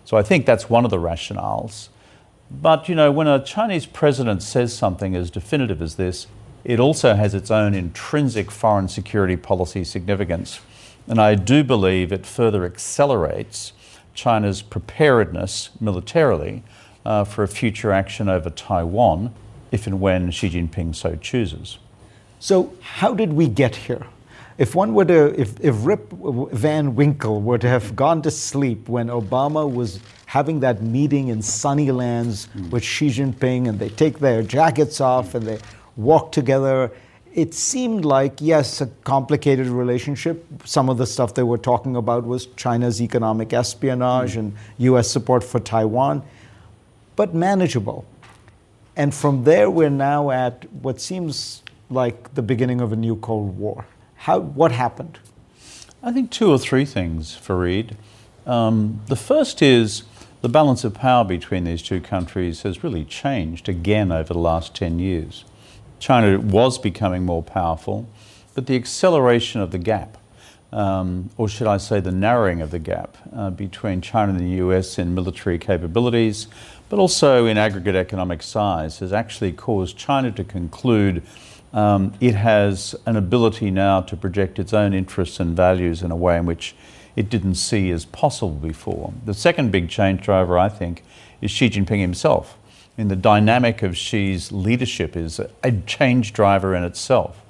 So 0.06 0.18
I 0.18 0.24
think 0.24 0.46
that's 0.46 0.70
one 0.70 0.86
of 0.86 0.92
the 0.92 0.98
rationales. 0.98 1.88
But 2.62 2.88
you 2.88 2.96
know, 2.96 3.12
when 3.12 3.28
a 3.28 3.44
Chinese 3.44 3.86
president 3.86 4.44
says 4.44 4.76
something 4.76 5.16
as 5.16 5.32
definitive 5.32 5.82
as 5.82 5.96
this, 5.96 6.28
it 6.64 6.80
also 6.80 7.16
has 7.16 7.34
its 7.34 7.52
own 7.52 7.74
intrinsic 7.74 8.52
foreign 8.52 8.88
security 8.88 9.36
policy 9.36 9.84
significance. 9.84 10.62
And 11.08 11.20
I 11.20 11.36
do 11.36 11.64
believe 11.64 12.12
it 12.12 12.26
further 12.26 12.64
accelerates 12.64 13.74
China's 14.14 14.62
preparedness 14.62 15.72
militarily 15.82 16.64
uh, 17.06 17.24
for 17.24 17.44
a 17.44 17.48
future 17.48 17.92
action 17.92 18.30
over 18.30 18.50
Taiwan 18.50 19.34
if 19.72 19.88
and 19.88 20.00
when 20.00 20.30
Xi 20.32 20.50
Jinping 20.50 20.96
so 20.96 21.16
chooses. 21.16 21.80
So, 22.40 22.74
how 22.82 23.14
did 23.14 23.34
we 23.34 23.48
get 23.48 23.76
here? 23.76 24.06
If 24.58 24.76
one 24.76 24.94
were 24.94 25.06
to, 25.06 25.40
if, 25.40 25.60
if 25.60 25.76
Rip 25.86 26.12
Van 26.12 26.96
Winkle 26.96 27.42
were 27.42 27.58
to 27.58 27.68
have 27.68 27.96
gone 27.96 28.22
to 28.22 28.32
sleep 28.32 28.88
when 28.88 29.08
Obama 29.08 29.72
was 29.72 30.00
having 30.26 30.60
that 30.62 30.82
meeting 30.82 31.30
in 31.30 31.40
Sunnylands 31.40 32.48
mm. 32.50 32.70
with 32.70 32.84
Xi 32.84 33.08
Jinping 33.08 33.68
and 33.68 33.80
they 33.80 33.90
take 33.90 34.20
their 34.20 34.44
jackets 34.44 35.02
off 35.02 35.36
and 35.36 35.46
they 35.46 35.60
walk 35.96 36.32
together 36.32 36.92
it 37.34 37.54
seemed 37.54 38.06
like, 38.06 38.34
yes, 38.40 38.80
a 38.80 38.88
complicated 39.04 39.68
relationship. 39.68 40.46
Some 40.66 40.90
of 40.90 40.98
the 40.98 41.08
stuff 41.08 41.34
they 41.34 41.44
were 41.44 41.58
talking 41.58 41.96
about 41.96 42.26
was 42.26 42.46
China's 42.56 43.02
economic 43.02 43.54
espionage 43.54 44.36
mm. 44.36 44.40
and 44.40 44.56
US 44.78 45.10
support 45.10 45.44
for 45.44 45.60
Taiwan, 45.60 46.24
but 47.16 47.34
manageable. 47.34 48.06
And 48.96 49.14
from 49.14 49.44
there, 49.44 49.70
we're 49.72 49.90
now 49.90 50.30
at 50.30 50.72
what 50.72 51.02
seems 51.02 51.64
like 51.90 52.36
the 52.36 52.44
beginning 52.44 52.82
of 52.82 52.94
a 52.94 52.96
new 52.96 53.16
Cold 53.16 53.58
War. 53.58 53.86
How, 54.24 54.40
what 54.40 54.72
happened? 54.72 55.20
I 56.02 56.14
think 56.14 56.32
two 56.32 56.50
or 56.50 56.58
three 56.58 56.86
things, 56.86 57.36
Fareed. 57.36 57.98
Um, 58.46 59.02
the 59.08 59.18
first 59.18 59.62
is 59.62 60.04
the 60.42 60.48
balance 60.48 60.86
of 60.86 60.94
power 60.94 61.26
between 61.26 61.66
these 61.66 61.82
two 61.82 62.00
countries 62.00 62.62
has 62.62 62.86
really 62.86 63.04
changed 63.04 63.68
again 63.68 64.14
over 64.14 64.32
the 64.32 64.40
last 64.40 64.74
10 64.76 64.98
years. 64.98 65.44
China 66.00 66.40
was 66.40 66.78
becoming 66.78 67.26
more 67.26 67.44
powerful, 67.44 68.08
but 68.56 68.68
the 68.68 68.78
acceleration 68.78 69.60
of 69.60 69.72
the 69.72 69.78
gap, 69.78 70.18
um, 70.72 71.30
or 71.36 71.50
should 71.50 71.68
I 71.68 71.76
say 71.76 72.00
the 72.00 72.14
narrowing 72.14 72.62
of 72.62 72.72
the 72.72 72.80
gap 72.80 73.18
uh, 73.36 73.50
between 73.50 74.00
China 74.00 74.32
and 74.32 74.40
the 74.40 74.56
US 74.66 74.98
in 74.98 75.14
military 75.14 75.58
capabilities, 75.58 76.48
but 76.88 76.98
also 76.98 77.46
in 77.46 77.58
aggregate 77.58 77.96
economic 77.96 78.42
size, 78.42 79.00
has 79.00 79.12
actually 79.12 79.52
caused 79.52 79.98
China 79.98 80.32
to 80.32 80.46
conclude 80.46 81.24
um, 81.74 82.14
it 82.20 82.36
has 82.36 82.96
an 83.06 83.16
ability 83.16 83.72
now 83.72 84.02
to 84.02 84.16
project 84.16 84.60
its 84.60 84.74
own 84.74 84.94
interests 84.94 85.40
and 85.40 85.56
values 85.56 86.02
in 86.02 86.12
a 86.12 86.16
way 86.16 86.38
in 86.38 86.46
which 86.46 86.76
it 87.16 87.30
didn't 87.30 87.56
see 87.56 87.92
as 87.92 88.06
possible 88.06 88.56
before. 88.56 89.14
The 89.26 89.34
second 89.34 89.72
big 89.72 89.90
change 89.90 90.22
driver, 90.22 90.58
I 90.58 90.70
think, 90.70 91.04
is 91.42 91.52
Xi 91.52 91.70
Jinping 91.70 92.00
himself. 92.00 92.58
I 92.98 93.02
mean, 93.02 93.08
the 93.08 93.16
dynamic 93.16 93.82
of 93.82 93.98
Xi's 93.98 94.52
leadership 94.52 95.16
is 95.16 95.40
a 95.64 95.72
change 95.88 96.34
driver 96.34 96.76
in 96.76 96.84
itself. 96.84 97.42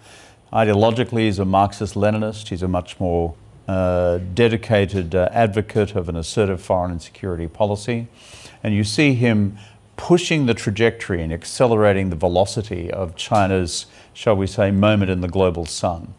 Ideologically, 0.54 1.26
he's 1.26 1.40
a 1.40 1.46
Marxist 1.46 1.96
Leninist. 1.96 2.50
He's 2.50 2.64
a 2.64 2.68
much 2.68 3.00
more 3.00 3.36
uh, 3.68 4.20
dedicated 4.34 5.16
uh, 5.16 5.30
advocate 5.32 5.96
of 5.96 6.10
an 6.10 6.16
assertive 6.16 6.62
foreign 6.62 6.92
and 6.92 7.02
security 7.02 7.48
policy. 7.48 8.08
And 8.62 8.74
you 8.74 8.84
see 8.84 9.16
him 9.16 9.58
pushing 9.98 10.46
the 10.46 10.54
trajectory 10.54 11.22
and 11.22 11.34
accelerating 11.34 12.10
the 12.10 12.16
velocity 12.16 12.92
of 12.92 13.16
China's, 13.16 13.86
shall 14.14 14.36
we 14.36 14.48
say, 14.48 14.72
moment 14.72 15.12
in 15.12 15.22
the 15.22 15.28
global 15.28 15.66
sun. 15.66 16.14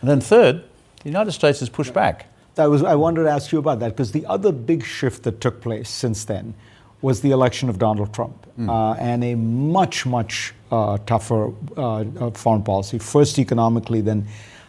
And 0.00 0.10
then, 0.10 0.20
third, 0.20 0.64
the 1.02 1.08
United 1.08 1.32
States 1.32 1.60
has 1.60 1.68
pushed 1.68 1.94
back. 1.94 2.26
That 2.54 2.66
was, 2.66 2.82
I 2.82 2.94
wanted 2.94 3.24
to 3.24 3.30
ask 3.30 3.52
you 3.52 3.58
about 3.58 3.80
that 3.80 3.90
because 3.90 4.12
the 4.12 4.26
other 4.26 4.52
big 4.52 4.84
shift 4.84 5.22
that 5.22 5.40
took 5.40 5.60
place 5.60 5.88
since 5.88 6.24
then 6.24 6.54
was 7.00 7.20
the 7.20 7.30
election 7.30 7.68
of 7.68 7.78
Donald 7.78 8.12
Trump 8.12 8.46
mm. 8.58 8.68
uh, 8.68 8.98
and 8.98 9.22
a 9.22 9.36
much, 9.36 10.04
much 10.04 10.52
uh, 10.72 10.98
tougher 11.06 11.52
uh, 11.76 12.00
uh 12.00 12.30
foreign 12.32 12.62
policy, 12.62 12.98
first 12.98 13.38
economically, 13.38 14.00
then. 14.00 14.26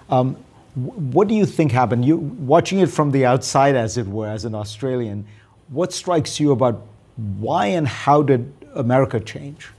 Um, 0.10 0.38
what 0.76 1.28
do 1.28 1.34
you 1.34 1.46
think 1.46 1.72
happened? 1.72 2.06
You 2.06 2.18
watching 2.18 2.80
it 2.80 2.90
from 2.90 3.12
the 3.12 3.26
outside, 3.26 3.76
as 3.76 3.98
it 3.98 4.08
were, 4.08 4.28
as 4.28 4.46
an 4.46 4.56
Australian, 4.56 5.26
what 5.70 5.92
strikes 5.92 6.40
you 6.40 6.52
about 6.52 6.86
why 7.16 7.68
and 7.68 7.88
how 7.88 8.22
did 8.22 8.54
America 8.76 9.20
change? 9.20 9.70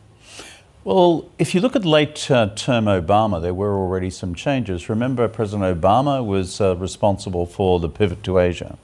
Well, 0.82 1.28
if 1.38 1.54
you 1.54 1.60
look 1.60 1.76
at 1.76 1.84
late 1.84 2.30
uh, 2.30 2.54
term 2.54 2.86
Obama, 2.86 3.42
there 3.42 3.52
were 3.52 3.74
already 3.74 4.08
some 4.08 4.34
changes. 4.34 4.88
Remember, 4.88 5.28
President 5.28 5.78
Obama 5.78 6.24
was 6.24 6.58
uh, 6.58 6.74
responsible 6.74 7.44
for 7.44 7.78
the 7.80 7.88
pivot 7.90 8.22
to 8.24 8.38
Asia. 8.38 8.78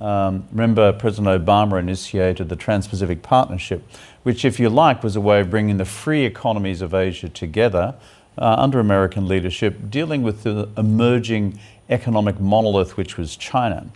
Um, 0.00 0.44
remember, 0.52 0.92
President 0.92 1.44
Obama 1.44 1.80
initiated 1.80 2.48
the 2.48 2.54
Trans 2.54 2.86
Pacific 2.86 3.24
Partnership, 3.24 3.82
which, 4.22 4.44
if 4.44 4.60
you 4.60 4.68
like, 4.68 5.02
was 5.02 5.16
a 5.16 5.20
way 5.20 5.40
of 5.40 5.50
bringing 5.50 5.78
the 5.78 5.84
free 5.84 6.24
economies 6.24 6.80
of 6.80 6.94
Asia 6.94 7.28
together 7.28 7.96
uh, 8.38 8.54
under 8.56 8.78
American 8.78 9.26
leadership, 9.26 9.90
dealing 9.90 10.22
with 10.22 10.44
the 10.44 10.68
emerging 10.76 11.58
economic 11.90 12.38
monolith, 12.38 12.96
which 12.96 13.18
was 13.18 13.34
China. 13.34 13.88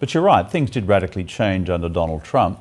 But 0.00 0.14
you're 0.14 0.22
right, 0.22 0.50
things 0.50 0.70
did 0.70 0.88
radically 0.88 1.24
change 1.24 1.68
under 1.68 1.90
Donald 1.90 2.24
Trump. 2.24 2.60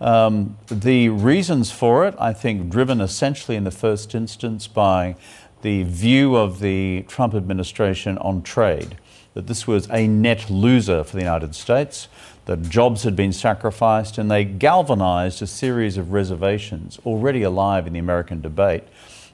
Um, 0.00 0.56
the 0.70 1.10
reasons 1.10 1.70
for 1.70 2.06
it, 2.06 2.14
I 2.18 2.32
think, 2.32 2.70
driven 2.70 3.00
essentially 3.00 3.56
in 3.56 3.64
the 3.64 3.70
first 3.70 4.14
instance 4.14 4.66
by 4.66 5.16
the 5.62 5.82
view 5.82 6.36
of 6.36 6.60
the 6.60 7.04
Trump 7.06 7.34
administration 7.34 8.16
on 8.18 8.42
trade, 8.42 8.96
that 9.34 9.46
this 9.46 9.66
was 9.66 9.88
a 9.90 10.06
net 10.06 10.48
loser 10.48 11.04
for 11.04 11.16
the 11.16 11.22
United 11.22 11.54
States, 11.54 12.08
that 12.46 12.62
jobs 12.62 13.02
had 13.02 13.14
been 13.14 13.32
sacrificed, 13.32 14.16
and 14.16 14.30
they 14.30 14.42
galvanized 14.44 15.42
a 15.42 15.46
series 15.46 15.98
of 15.98 16.12
reservations 16.12 16.98
already 17.04 17.42
alive 17.42 17.86
in 17.86 17.92
the 17.92 17.98
American 17.98 18.40
debate, 18.40 18.84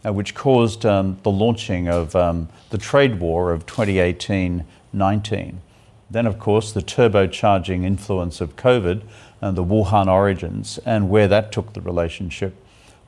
uh, 0.05 0.12
which 0.12 0.35
caused 0.35 0.85
um, 0.85 1.16
the 1.22 1.31
launching 1.31 1.88
of 1.88 2.16
um, 2.16 2.48
the 2.70 2.79
trade 2.79 3.20
war 3.20 3.52
of 3.52 3.64
2018 3.66 4.64
19. 4.92 5.61
Then, 6.09 6.26
of 6.26 6.38
course, 6.38 6.72
the 6.72 6.81
turbocharging 6.81 7.85
influence 7.85 8.40
of 8.40 8.57
COVID 8.57 9.02
and 9.47 9.57
the 9.57 9.65
Wuhan 9.65 10.07
origins 10.09 10.79
and 10.85 11.09
where 11.09 11.29
that 11.29 11.53
took 11.53 11.73
the 11.73 11.81
relationship. 11.81 12.55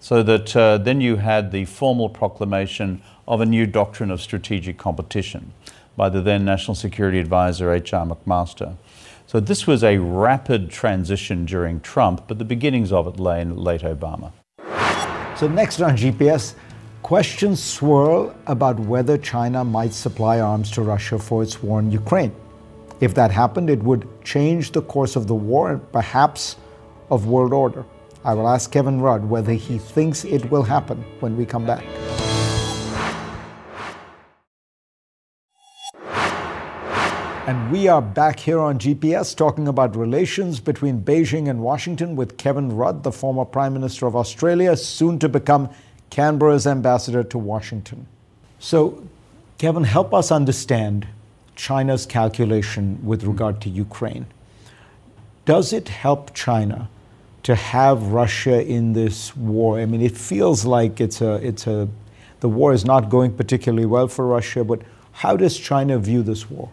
So 0.01 0.23
that 0.23 0.57
uh, 0.57 0.79
then 0.79 1.01
you 1.01 1.17
had 1.17 1.51
the 1.51 1.65
formal 1.65 2.09
proclamation 2.09 3.03
of 3.27 3.41
a 3.41 3.47
new 3.47 3.67
doctrine 3.67 4.11
of 4.11 4.21
strategic 4.21 4.79
competition 4.79 5.53
by 5.97 6.09
the 6.09 6.23
then 6.23 6.45
National 6.45 6.75
Security 6.75 7.19
Advisor 7.19 7.73
H.R. 7.73 8.07
McMaster. 8.07 8.77
So 9.27 9.41
this 9.41 9.67
was 9.67 9.83
a 9.85 9.99
rapid 9.99 10.71
transition 10.71 11.45
during 11.45 11.81
Trump, 11.81 12.23
but 12.29 12.39
the 12.39 12.45
beginnings 12.45 12.93
of 12.93 13.07
it 13.07 13.19
lay 13.19 13.43
in 13.43 13.57
late 13.57 13.83
Obama. 13.83 14.33
So, 15.37 15.47
next 15.47 15.81
on 15.81 15.97
GPS, 15.97 16.55
questions 17.03 17.63
swirl 17.63 18.35
about 18.47 18.81
whether 18.81 19.19
China 19.19 19.65
might 19.65 19.93
supply 19.93 20.41
arms 20.41 20.71
to 20.73 20.83
Russia 20.83 21.19
for 21.19 21.43
its 21.43 21.63
war 21.63 21.79
in 21.79 21.93
Ukraine. 21.93 22.33
If 23.01 23.15
that 23.15 23.31
happened, 23.31 23.71
it 23.71 23.83
would 23.85 24.09
change 24.25 24.73
the 24.73 24.83
course 24.83 25.15
of 25.15 25.29
the 25.29 25.35
war 25.35 25.71
and 25.71 25.93
perhaps 25.93 26.57
of 27.11 27.27
world 27.27 27.53
order. 27.53 27.85
I 28.25 28.35
will 28.35 28.49
ask 28.49 28.73
Kevin 28.73 29.01
Rudd 29.01 29.29
whether 29.31 29.53
he 29.53 29.79
thinks 29.79 30.25
it 30.25 30.51
will 30.51 30.65
happen 30.65 31.05
when 31.21 31.37
we 31.37 31.47
come 31.47 31.65
back. 31.65 31.85
And 37.47 37.73
we 37.73 37.89
are 37.89 38.03
back 38.03 38.41
here 38.41 38.59
on 38.59 38.79
GPS 38.79 39.35
talking 39.35 39.69
about 39.69 39.97
relations 39.97 40.61
between 40.61 41.01
Beijing 41.01 41.49
and 41.49 41.61
Washington 41.61 42.17
with 42.17 42.37
Kevin 42.37 42.77
Rudd, 42.77 43.05
the 43.05 43.13
former 43.13 43.45
Prime 43.47 43.73
Minister 43.73 44.07
of 44.07 44.17
Australia, 44.17 44.77
soon 44.77 45.19
to 45.21 45.29
become 45.29 45.71
Canberra's 46.11 46.67
ambassador 46.67 47.23
to 47.23 47.39
Washington. 47.39 48.07
So, 48.59 49.03
Kevin, 49.57 49.85
help 49.85 50.13
us 50.13 50.31
understand 50.31 51.07
China's 51.59 52.07
calculation 52.07 52.99
with 53.05 53.25
regard 53.25 53.61
to 53.61 53.69
Ukraine. 53.69 54.27
Does 55.45 55.73
it 55.73 55.89
help 55.89 56.33
China 56.33 56.89
to 57.43 57.57
have 57.57 58.13
Russia 58.13 58.65
in 58.65 58.93
this 58.93 59.37
war? 59.37 59.81
I 59.81 59.85
mean, 59.85 60.01
it 60.01 60.17
feels 60.17 60.65
like 60.65 61.01
it's 61.01 61.21
a, 61.21 61.35
it's 61.45 61.67
a, 61.67 61.89
the 62.41 62.49
war 62.49 62.73
is 62.73 62.85
not 62.85 63.11
going 63.11 63.37
particularly 63.37 63.87
well 63.87 64.07
for 64.07 64.25
Russia, 64.25 64.63
but 64.63 64.83
how 65.11 65.37
does 65.37 65.59
China 65.59 65.99
view 65.99 66.23
this 66.23 66.49
war? 66.49 66.71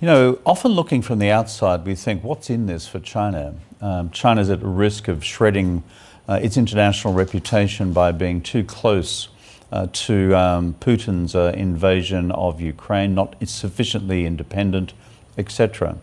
You 0.00 0.06
know, 0.06 0.38
often 0.46 0.72
looking 0.72 1.02
from 1.02 1.18
the 1.18 1.30
outside, 1.30 1.84
we 1.84 1.94
think, 1.94 2.24
what's 2.24 2.48
in 2.48 2.64
this 2.64 2.88
for 2.88 2.98
China? 2.98 3.54
Um, 3.82 4.08
China's 4.10 4.48
at 4.48 4.62
risk 4.62 5.06
of 5.06 5.22
shredding 5.22 5.82
uh, 6.26 6.40
its 6.42 6.56
international 6.56 7.12
reputation 7.12 7.92
by 7.92 8.10
being 8.12 8.40
too 8.40 8.64
close 8.64 9.28
uh, 9.72 9.86
to 9.92 10.34
um, 10.36 10.74
Putin's 10.74 11.34
uh, 11.34 11.52
invasion 11.56 12.30
of 12.32 12.60
Ukraine, 12.60 13.14
not 13.14 13.36
sufficiently 13.46 14.24
independent, 14.26 14.92
etc. 15.36 15.98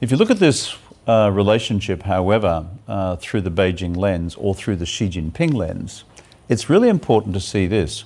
If 0.00 0.10
you 0.10 0.16
look 0.16 0.30
at 0.30 0.38
this 0.38 0.76
uh, 1.06 1.30
relationship, 1.32 2.02
however, 2.02 2.66
uh, 2.86 3.16
through 3.16 3.42
the 3.42 3.50
Beijing 3.50 3.96
lens 3.96 4.34
or 4.36 4.54
through 4.54 4.76
the 4.76 4.86
Xi 4.86 5.08
Jinping 5.08 5.54
lens, 5.54 6.04
it's 6.48 6.70
really 6.70 6.88
important 6.88 7.34
to 7.34 7.40
see 7.40 7.66
this. 7.66 8.04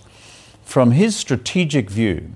From 0.65 0.93
his 0.93 1.17
strategic 1.17 1.91
view, 1.91 2.33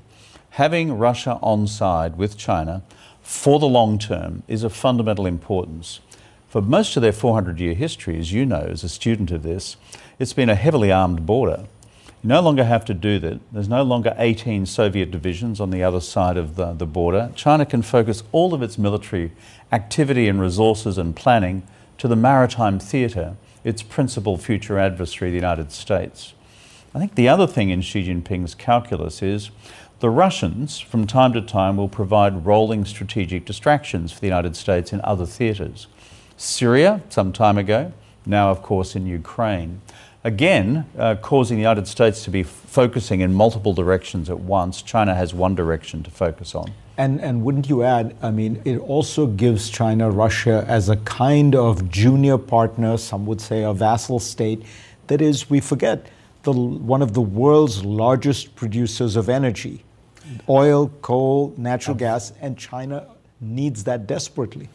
having 0.50 0.98
Russia 0.98 1.38
on 1.42 1.66
side 1.66 2.16
with 2.16 2.36
China 2.36 2.82
for 3.22 3.58
the 3.58 3.66
long 3.66 3.98
term 3.98 4.42
is 4.48 4.64
of 4.64 4.72
fundamental 4.72 5.26
importance. 5.26 6.00
For 6.48 6.60
most 6.60 6.96
of 6.96 7.02
their 7.02 7.12
400 7.12 7.58
year 7.58 7.74
history, 7.74 8.18
as 8.18 8.32
you 8.32 8.46
know, 8.46 8.66
as 8.70 8.84
a 8.84 8.88
student 8.88 9.30
of 9.30 9.42
this, 9.42 9.76
it's 10.18 10.32
been 10.32 10.50
a 10.50 10.54
heavily 10.54 10.92
armed 10.92 11.26
border. 11.26 11.64
You 12.24 12.28
no 12.28 12.40
longer 12.40 12.64
have 12.64 12.86
to 12.86 12.94
do 12.94 13.18
that. 13.18 13.40
There's 13.52 13.68
no 13.68 13.82
longer 13.82 14.14
18 14.16 14.64
Soviet 14.64 15.10
divisions 15.10 15.60
on 15.60 15.68
the 15.68 15.82
other 15.82 16.00
side 16.00 16.38
of 16.38 16.56
the, 16.56 16.72
the 16.72 16.86
border. 16.86 17.30
China 17.34 17.66
can 17.66 17.82
focus 17.82 18.22
all 18.32 18.54
of 18.54 18.62
its 18.62 18.78
military 18.78 19.32
activity 19.70 20.26
and 20.26 20.40
resources 20.40 20.96
and 20.96 21.14
planning 21.14 21.64
to 21.98 22.08
the 22.08 22.16
maritime 22.16 22.78
theatre, 22.78 23.36
its 23.62 23.82
principal 23.82 24.38
future 24.38 24.78
adversary, 24.78 25.28
the 25.28 25.36
United 25.36 25.70
States. 25.70 26.32
I 26.94 26.98
think 26.98 27.14
the 27.14 27.28
other 27.28 27.46
thing 27.46 27.68
in 27.68 27.82
Xi 27.82 28.08
Jinping's 28.08 28.54
calculus 28.54 29.22
is 29.22 29.50
the 30.00 30.08
Russians, 30.08 30.78
from 30.78 31.06
time 31.06 31.34
to 31.34 31.42
time, 31.42 31.76
will 31.76 31.90
provide 31.90 32.46
rolling 32.46 32.86
strategic 32.86 33.44
distractions 33.44 34.12
for 34.12 34.20
the 34.20 34.28
United 34.28 34.56
States 34.56 34.94
in 34.94 35.02
other 35.04 35.26
theatres. 35.26 35.88
Syria, 36.38 37.02
some 37.10 37.34
time 37.34 37.58
ago, 37.58 37.92
now, 38.24 38.50
of 38.50 38.62
course, 38.62 38.96
in 38.96 39.04
Ukraine 39.04 39.82
again, 40.24 40.86
uh, 40.98 41.16
causing 41.16 41.56
the 41.56 41.62
United 41.62 41.86
States 41.86 42.24
to 42.24 42.30
be 42.30 42.40
f- 42.40 42.46
focusing 42.46 43.20
in 43.20 43.32
multiple 43.32 43.74
directions 43.74 44.28
at 44.30 44.40
once. 44.40 44.82
China 44.82 45.14
has 45.14 45.32
one 45.34 45.54
direction 45.54 46.02
to 46.02 46.10
focus 46.10 46.54
on. 46.54 46.72
And, 46.96 47.20
and 47.20 47.44
wouldn't 47.44 47.68
you 47.68 47.82
add, 47.82 48.16
I 48.22 48.30
mean, 48.30 48.62
it 48.64 48.78
also 48.78 49.26
gives 49.26 49.68
China 49.68 50.10
Russia 50.10 50.64
as 50.66 50.88
a 50.88 50.96
kind 50.98 51.54
of 51.54 51.90
junior 51.90 52.38
partner, 52.38 52.96
some 52.96 53.26
would 53.26 53.40
say 53.40 53.62
a 53.62 53.72
vassal 53.72 54.18
state, 54.18 54.62
that 55.08 55.20
is, 55.20 55.50
we 55.50 55.60
forget, 55.60 56.06
the, 56.44 56.52
one 56.52 57.02
of 57.02 57.14
the 57.14 57.20
world's 57.20 57.84
largest 57.84 58.54
producers 58.54 59.16
of 59.16 59.28
energy 59.28 59.84
oil, 60.48 60.88
coal, 61.02 61.54
natural 61.58 61.94
gas, 61.94 62.32
and 62.40 62.56
China 62.56 63.06
needs 63.40 63.84
that 63.84 64.06
desperately. 64.06 64.68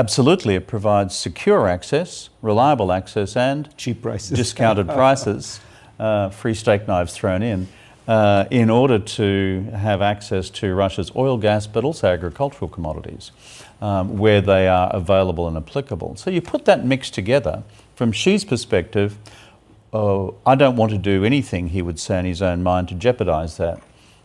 Absolutely, 0.00 0.54
it 0.54 0.66
provides 0.66 1.14
secure 1.14 1.68
access, 1.68 2.30
reliable 2.40 2.90
access, 2.90 3.36
and 3.36 3.68
cheap 3.76 4.00
prices, 4.00 4.30
discounted 4.30 4.88
prices, 5.00 5.60
uh, 5.98 6.30
free 6.30 6.54
steak 6.54 6.88
knives 6.88 7.12
thrown 7.12 7.42
in, 7.42 7.68
uh, 8.08 8.46
in 8.50 8.70
order 8.70 8.98
to 8.98 9.60
have 9.74 10.00
access 10.00 10.48
to 10.48 10.74
Russia's 10.74 11.12
oil, 11.14 11.36
gas, 11.36 11.66
but 11.66 11.84
also 11.84 12.08
agricultural 12.08 12.70
commodities, 12.70 13.30
um, 13.82 14.16
where 14.16 14.40
they 14.40 14.66
are 14.68 14.88
available 14.94 15.46
and 15.46 15.58
applicable. 15.58 16.16
So 16.16 16.30
you 16.30 16.40
put 16.40 16.64
that 16.64 16.82
mix 16.82 17.10
together. 17.10 17.62
From 17.94 18.10
Xi's 18.10 18.46
perspective, 18.46 19.18
oh, 19.92 20.34
I 20.46 20.54
don't 20.54 20.76
want 20.76 20.92
to 20.92 20.98
do 20.98 21.26
anything, 21.26 21.68
he 21.68 21.82
would 21.82 22.00
say 22.00 22.20
in 22.20 22.24
his 22.24 22.40
own 22.40 22.62
mind, 22.62 22.88
to 22.88 22.94
jeopardize 22.94 23.58
that. 23.58 23.82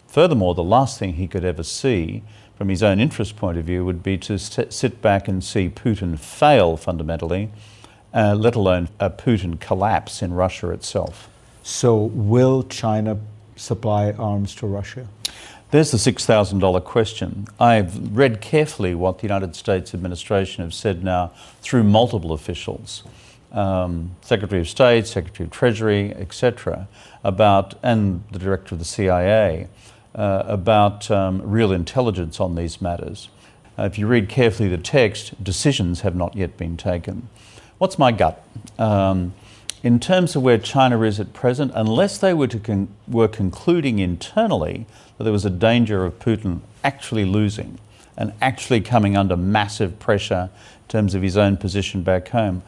Furthermore, 0.08 0.56
the 0.56 0.64
last 0.64 0.98
thing 0.98 1.16
he 1.16 1.28
could 1.28 1.44
ever 1.44 1.64
see 1.64 2.24
from 2.58 2.70
his 2.70 2.82
own 2.82 3.00
interest 3.00 3.36
point 3.36 3.58
of 3.58 3.66
view 3.66 3.84
would 3.86 4.02
be 4.02 4.18
to 4.18 4.40
sit 4.40 5.02
back 5.02 5.28
and 5.28 5.44
see 5.44 5.70
Putin 5.70 6.18
fail 6.18 6.78
fundamentally, 6.78 7.52
uh, 8.14 8.34
let 8.34 8.56
alone 8.56 8.90
a 9.00 9.10
Putin 9.10 9.60
collapse 9.60 10.22
in 10.22 10.34
Russia 10.34 10.70
itself. 10.72 11.30
So, 11.64 11.96
will 11.96 12.64
China 12.64 13.18
supply 13.56 14.12
arms 14.12 14.56
to 14.56 14.68
Russia? 14.68 15.08
There's 15.72 15.92
the 15.92 15.98
$6,000 15.98 16.84
question. 16.84 17.48
I've 17.60 18.16
read 18.16 18.40
carefully 18.40 18.96
what 18.96 19.18
the 19.18 19.24
United 19.24 19.56
States 19.56 19.94
administration 19.94 20.64
have 20.64 20.74
said 20.74 21.04
now 21.04 21.34
through 21.62 21.84
multiple 21.84 22.32
officials, 22.32 23.04
um, 23.52 24.12
Secretary 24.22 24.62
of 24.62 24.70
State, 24.70 25.08
Secretary 25.08 25.46
of 25.46 25.52
Treasury, 25.52 26.14
etc., 26.14 26.88
about, 27.24 27.74
and 27.82 28.24
the 28.32 28.40
director 28.40 28.76
of 28.76 28.80
the 28.80 28.86
CIA, 28.86 29.68
uh, 30.16 30.44
about 30.48 31.12
um, 31.12 31.42
real 31.44 31.72
intelligence 31.72 32.40
on 32.40 32.56
these 32.56 32.82
matters. 32.82 33.30
Uh, 33.78 33.84
if 33.84 34.00
you 34.00 34.08
read 34.08 34.30
carefully 34.30 34.70
the 34.70 34.78
text, 34.78 35.44
decisions 35.44 36.02
have 36.02 36.16
not 36.16 36.36
yet 36.36 36.58
been 36.58 36.78
taken. 36.78 37.28
What's 37.78 38.00
my 38.00 38.12
gut? 38.12 38.42
Um, 38.80 39.34
in 39.84 40.00
terms 40.00 40.36
of 40.36 40.42
where 40.42 40.58
China 40.58 41.02
is 41.02 41.20
at 41.20 41.34
present, 41.34 41.72
unless 41.76 42.18
they 42.18 42.34
were, 42.34 42.48
to 42.48 42.60
con- 42.60 42.88
were 43.08 43.28
concluding 43.28 44.00
internally 44.00 44.88
that 45.18 45.26
there 45.26 45.34
was 45.34 45.46
a 45.46 45.50
danger 45.50 46.06
of 46.06 46.18
Putin 46.20 46.62
actually 46.84 47.26
losing 47.26 47.78
and 48.18 48.34
actually 48.42 48.82
coming 48.82 49.18
under 49.18 49.36
massive 49.36 50.00
pressure 50.00 50.50
in 50.54 50.88
terms 50.88 51.14
of 51.14 51.22
his 51.22 51.36
own 51.36 51.58
position 51.58 52.02
back 52.02 52.30
home, 52.30 52.64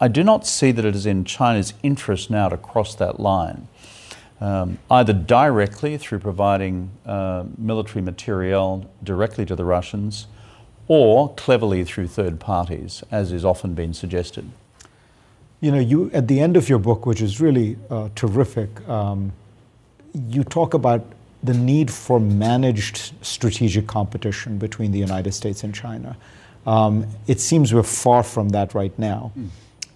I 0.00 0.08
do 0.08 0.22
not 0.22 0.46
see 0.46 0.72
that 0.72 0.84
it 0.84 0.94
is 0.94 1.06
in 1.06 1.24
China's 1.24 1.72
interest 1.82 2.30
now 2.30 2.48
to 2.50 2.56
cross 2.56 2.94
that 2.96 3.18
line 3.18 3.68
um, 4.40 4.78
either 4.90 5.12
directly 5.12 5.98
through 5.98 6.18
providing 6.18 6.90
uh, 7.04 7.44
military 7.58 8.02
materiel 8.02 8.90
directly 9.02 9.44
to 9.46 9.54
the 9.54 9.64
Russians 9.64 10.26
or 10.88 11.32
cleverly 11.34 11.84
through 11.84 12.08
third 12.08 12.40
parties, 12.40 13.04
as 13.10 13.30
is 13.30 13.44
often 13.44 13.74
been 13.74 13.94
suggested. 13.94 14.50
You 15.60 15.70
know, 15.72 15.78
you 15.78 16.10
at 16.12 16.26
the 16.26 16.40
end 16.40 16.56
of 16.56 16.68
your 16.68 16.78
book, 16.78 17.06
which 17.06 17.20
is 17.20 17.40
really 17.40 17.76
uh, 17.90 18.08
terrific, 18.14 18.88
um, 18.88 19.32
you 20.28 20.42
talk 20.42 20.74
about 20.74 21.04
the 21.42 21.54
need 21.54 21.90
for 21.90 22.18
managed 22.18 23.12
strategic 23.22 23.86
competition 23.86 24.58
between 24.58 24.90
the 24.90 24.98
United 24.98 25.32
States 25.32 25.62
and 25.62 25.74
China. 25.74 26.16
Um, 26.66 27.06
it 27.26 27.40
seems 27.40 27.72
we're 27.72 27.82
far 27.82 28.22
from 28.22 28.50
that 28.50 28.74
right 28.74 28.98
now. 28.98 29.32
Mm. 29.38 29.48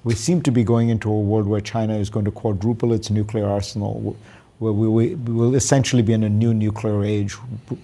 We 0.05 0.14
seem 0.14 0.43
to 0.43 0.53
be 0.53 0.64
going 0.64 0.90
into 0.90 1.11
a 1.11 1.19
world 1.19 1.47
where 1.47 1.62
China 1.62 1.97
is 1.97 2.11
going 2.11 2.27
to 2.27 2.31
quadruple 2.31 2.93
its 2.93 3.09
nuclear 3.09 3.49
arsenal, 3.49 4.17
where 4.59 4.73
we, 4.73 4.87
we, 4.87 5.14
will 5.14 5.55
essentially 5.55 6.03
be 6.03 6.12
in 6.12 6.23
a 6.23 6.29
new 6.29 6.53
nuclear 6.53 7.03
age, 7.03 7.33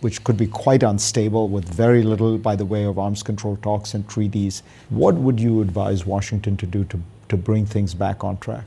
which 0.03 0.23
could 0.23 0.37
be 0.37 0.47
quite 0.47 0.83
unstable 0.83 1.49
with 1.49 1.67
very 1.67 2.03
little 2.03 2.37
by 2.37 2.55
the 2.57 2.67
way 2.67 2.85
of 2.85 2.99
arms 2.99 3.23
control 3.23 3.57
talks 3.57 3.95
and 3.95 4.07
treaties. 4.07 4.63
What 4.91 5.15
would 5.15 5.41
you 5.41 5.63
advise 5.63 6.05
Washington 6.05 6.59
to 6.59 6.67
do 6.67 6.85
to, 6.85 7.01
to 7.31 7.37
bring 7.39 7.65
things 7.65 7.95
back 7.95 8.23
on 8.23 8.37
track? 8.37 8.65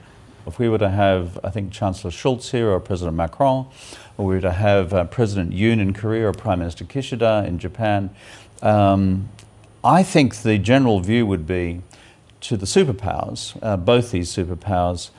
If 0.48 0.58
we 0.58 0.68
were 0.68 0.80
to 0.80 0.90
have, 0.90 1.40
I 1.44 1.52
think, 1.52 1.72
Chancellor 1.72 2.12
Scholz 2.12 2.50
here 2.50 2.70
or 2.70 2.80
President 2.80 3.16
Macron, 3.16 3.68
or 4.18 4.26
we 4.26 4.36
were 4.36 4.42
to 4.42 4.52
have 4.52 4.94
uh, 4.94 5.06
President 5.06 5.52
Yoon 5.52 5.80
in 5.80 5.94
Korea 5.94 6.28
or 6.28 6.34
Prime 6.34 6.60
Minister 6.60 6.86
Kishida 6.86 7.48
in 7.48 7.60
Japan, 7.60 8.10
um, 8.62 9.30
I 9.84 10.02
think 10.04 10.38
the 10.38 10.58
general 10.58 11.00
view 11.00 11.26
would 11.26 11.46
be 11.46 11.82
to 12.44 12.58
the 12.58 12.66
superpowers, 12.66 13.58
uh, 13.62 13.78
both 13.78 14.12
these 14.12 14.30
superpowers, 14.30 15.10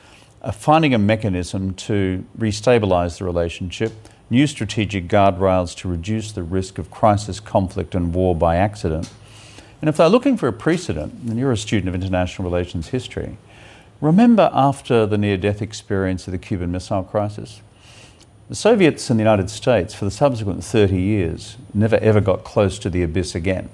finding 0.53 0.93
a 0.93 0.99
mechanism 0.99 1.73
to 1.73 2.23
restabilize 2.37 3.17
the 3.17 3.25
relationship, 3.25 3.91
new 4.29 4.45
strategic 4.45 5.07
guardrails 5.07 5.75
to 5.75 5.87
reduce 5.87 6.31
the 6.31 6.43
risk 6.43 6.77
of 6.77 6.91
crisis, 6.91 7.39
conflict, 7.39 7.95
and 7.95 8.13
war 8.13 8.35
by 8.35 8.55
accident. 8.55 9.09
And 9.81 9.89
if 9.89 9.97
they're 9.97 10.09
looking 10.09 10.37
for 10.37 10.47
a 10.47 10.53
precedent, 10.53 11.13
and 11.27 11.37
you're 11.37 11.51
a 11.51 11.57
student 11.57 11.89
of 11.89 11.95
international 11.95 12.49
relations 12.49 12.89
history, 12.89 13.37
remember 14.01 14.51
after 14.53 15.05
the 15.05 15.17
near 15.17 15.37
death 15.37 15.61
experience 15.61 16.27
of 16.27 16.31
the 16.31 16.37
Cuban 16.37 16.71
Missile 16.71 17.03
Crisis? 17.03 17.61
The 18.49 18.55
Soviets 18.55 19.09
and 19.09 19.19
the 19.19 19.23
United 19.23 19.49
States, 19.49 19.95
for 19.95 20.05
the 20.05 20.11
subsequent 20.11 20.63
30 20.63 21.01
years, 21.01 21.57
never 21.73 21.95
ever 21.97 22.21
got 22.21 22.43
close 22.43 22.77
to 22.79 22.91
the 22.91 23.01
abyss 23.01 23.33
again. 23.33 23.69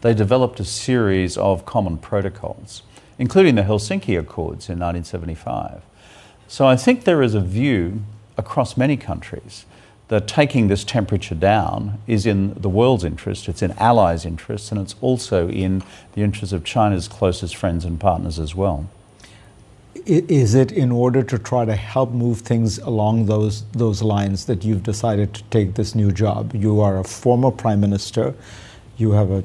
They 0.00 0.14
developed 0.14 0.60
a 0.60 0.64
series 0.64 1.36
of 1.36 1.66
common 1.66 1.98
protocols, 1.98 2.82
including 3.22 3.54
the 3.54 3.62
Helsinki 3.62 4.18
Accords 4.18 4.68
in 4.68 4.78
1975 4.78 5.82
so 6.52 6.66
I 6.66 6.76
think 6.76 7.04
there 7.04 7.22
is 7.22 7.34
a 7.34 7.40
view 7.40 8.02
across 8.36 8.76
many 8.76 8.98
countries 8.98 9.64
that 10.08 10.28
taking 10.28 10.68
this 10.68 10.84
temperature 10.84 11.34
down 11.34 11.98
is 12.06 12.26
in 12.26 12.52
the 12.52 12.68
world's 12.68 13.04
interest, 13.04 13.48
it's 13.48 13.62
in 13.62 13.72
allies' 13.78 14.26
interests, 14.26 14.70
and 14.70 14.78
it's 14.78 14.94
also 15.00 15.48
in 15.48 15.82
the 16.12 16.20
interests 16.20 16.52
of 16.52 16.62
China's 16.62 17.08
closest 17.08 17.56
friends 17.56 17.86
and 17.86 17.98
partners 17.98 18.38
as 18.38 18.54
well. 18.54 18.86
Is 20.04 20.54
it 20.54 20.72
in 20.72 20.92
order 20.92 21.22
to 21.22 21.38
try 21.38 21.64
to 21.64 21.74
help 21.74 22.10
move 22.10 22.40
things 22.40 22.76
along 22.76 23.24
those, 23.24 23.64
those 23.72 24.02
lines 24.02 24.44
that 24.44 24.62
you've 24.62 24.82
decided 24.82 25.32
to 25.32 25.42
take 25.44 25.72
this 25.72 25.94
new 25.94 26.12
job? 26.12 26.54
You 26.54 26.80
are 26.80 26.98
a 26.98 27.04
former 27.04 27.50
prime 27.50 27.80
minister, 27.80 28.34
you 28.98 29.12
have 29.12 29.30
a 29.30 29.42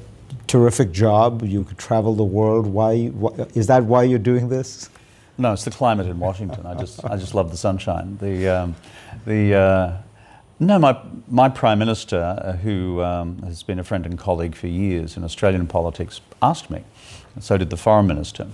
terrific 0.48 0.92
job, 0.92 1.44
you 1.44 1.64
could 1.64 1.78
travel 1.78 2.16
the 2.16 2.24
world. 2.24 2.66
Why, 2.66 3.08
why 3.08 3.48
is 3.54 3.68
that 3.68 3.84
why 3.84 4.04
you're 4.04 4.20
doing 4.20 4.50
this? 4.50 4.90
No, 5.38 5.54
it's 5.54 5.66
the 5.66 5.72
climate 5.72 6.08
in 6.08 6.20
Washington. 6.20 6.66
I 6.66 6.74
just, 6.74 7.04
I 7.06 7.16
just 7.16 7.36
love 7.36 7.52
the 7.52 7.58
sunshine. 7.58 8.18
The, 8.18 8.48
um, 8.48 8.76
the, 9.26 9.54
uh, 9.54 9.98
no, 10.60 10.80
my, 10.80 11.00
my 11.28 11.50
Prime 11.50 11.78
Minister, 11.78 12.18
uh, 12.18 12.54
who 12.54 13.04
um, 13.04 13.40
has 13.44 13.62
been 13.62 13.78
a 13.78 13.84
friend 13.84 14.06
and 14.06 14.18
colleague 14.18 14.56
for 14.56 14.68
years 14.68 15.16
in 15.16 15.24
Australian 15.24 15.68
politics, 15.68 16.22
asked 16.42 16.72
me, 16.72 16.84
and 17.36 17.44
so 17.44 17.58
did 17.58 17.70
the 17.70 17.78
Foreign 17.78 18.08
Minister. 18.08 18.48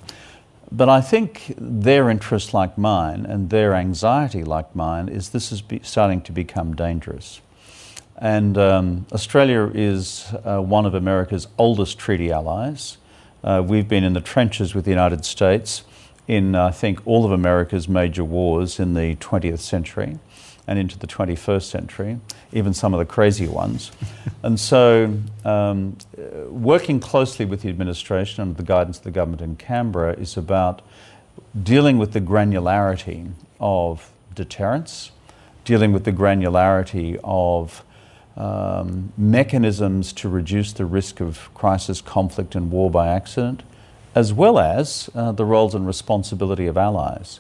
But 0.69 0.89
I 0.89 0.99
think 1.01 1.53
their 1.57 2.09
interest, 2.09 2.53
like 2.53 2.77
mine, 2.77 3.25
and 3.25 3.49
their 3.49 3.75
anxiety, 3.75 4.43
like 4.43 4.75
mine, 4.75 5.07
is 5.07 5.29
this 5.29 5.51
is 5.51 5.61
be- 5.61 5.81
starting 5.83 6.21
to 6.21 6.31
become 6.31 6.75
dangerous. 6.75 7.39
And 8.17 8.57
um, 8.57 9.05
Australia 9.11 9.71
is 9.73 10.33
uh, 10.45 10.59
one 10.59 10.85
of 10.85 10.93
America's 10.93 11.47
oldest 11.57 11.97
treaty 11.97 12.31
allies. 12.31 12.97
Uh, 13.43 13.63
we've 13.65 13.87
been 13.87 14.03
in 14.03 14.13
the 14.13 14.21
trenches 14.21 14.73
with 14.73 14.85
the 14.85 14.91
United 14.91 15.25
States 15.25 15.83
in, 16.27 16.55
I 16.55 16.71
think, 16.71 17.05
all 17.05 17.25
of 17.25 17.31
America's 17.31 17.89
major 17.89 18.23
wars 18.23 18.79
in 18.79 18.93
the 18.93 19.15
20th 19.15 19.59
century 19.59 20.19
and 20.65 20.79
into 20.79 20.97
the 20.97 21.07
21st 21.07 21.63
century, 21.63 22.19
even 22.53 22.73
some 22.73 22.93
of 22.93 22.99
the 22.99 23.05
crazy 23.05 23.47
ones. 23.47 23.91
and 24.43 24.59
so, 24.59 25.13
um, 25.43 25.97
working 26.47 26.99
closely 26.99 27.45
with 27.45 27.63
the 27.63 27.69
administration 27.69 28.41
under 28.41 28.53
the 28.53 28.63
guidance 28.63 28.99
of 28.99 29.03
the 29.03 29.11
government 29.11 29.41
in 29.41 29.57
Canberra 29.57 30.13
is 30.13 30.37
about 30.37 30.81
dealing 31.61 31.97
with 31.97 32.13
the 32.13 32.21
granularity 32.21 33.31
of 33.59 34.11
deterrence, 34.33 35.11
dealing 35.65 35.91
with 35.91 36.05
the 36.05 36.13
granularity 36.13 37.19
of 37.23 37.83
um, 38.35 39.13
mechanisms 39.17 40.13
to 40.13 40.29
reduce 40.29 40.73
the 40.73 40.85
risk 40.85 41.21
of 41.21 41.53
crisis, 41.53 42.01
conflict, 42.01 42.55
and 42.55 42.71
war 42.71 42.89
by 42.89 43.07
accident, 43.07 43.63
as 44.15 44.33
well 44.33 44.59
as 44.59 45.09
uh, 45.15 45.31
the 45.31 45.45
roles 45.45 45.75
and 45.75 45.85
responsibility 45.85 46.67
of 46.67 46.77
allies. 46.77 47.39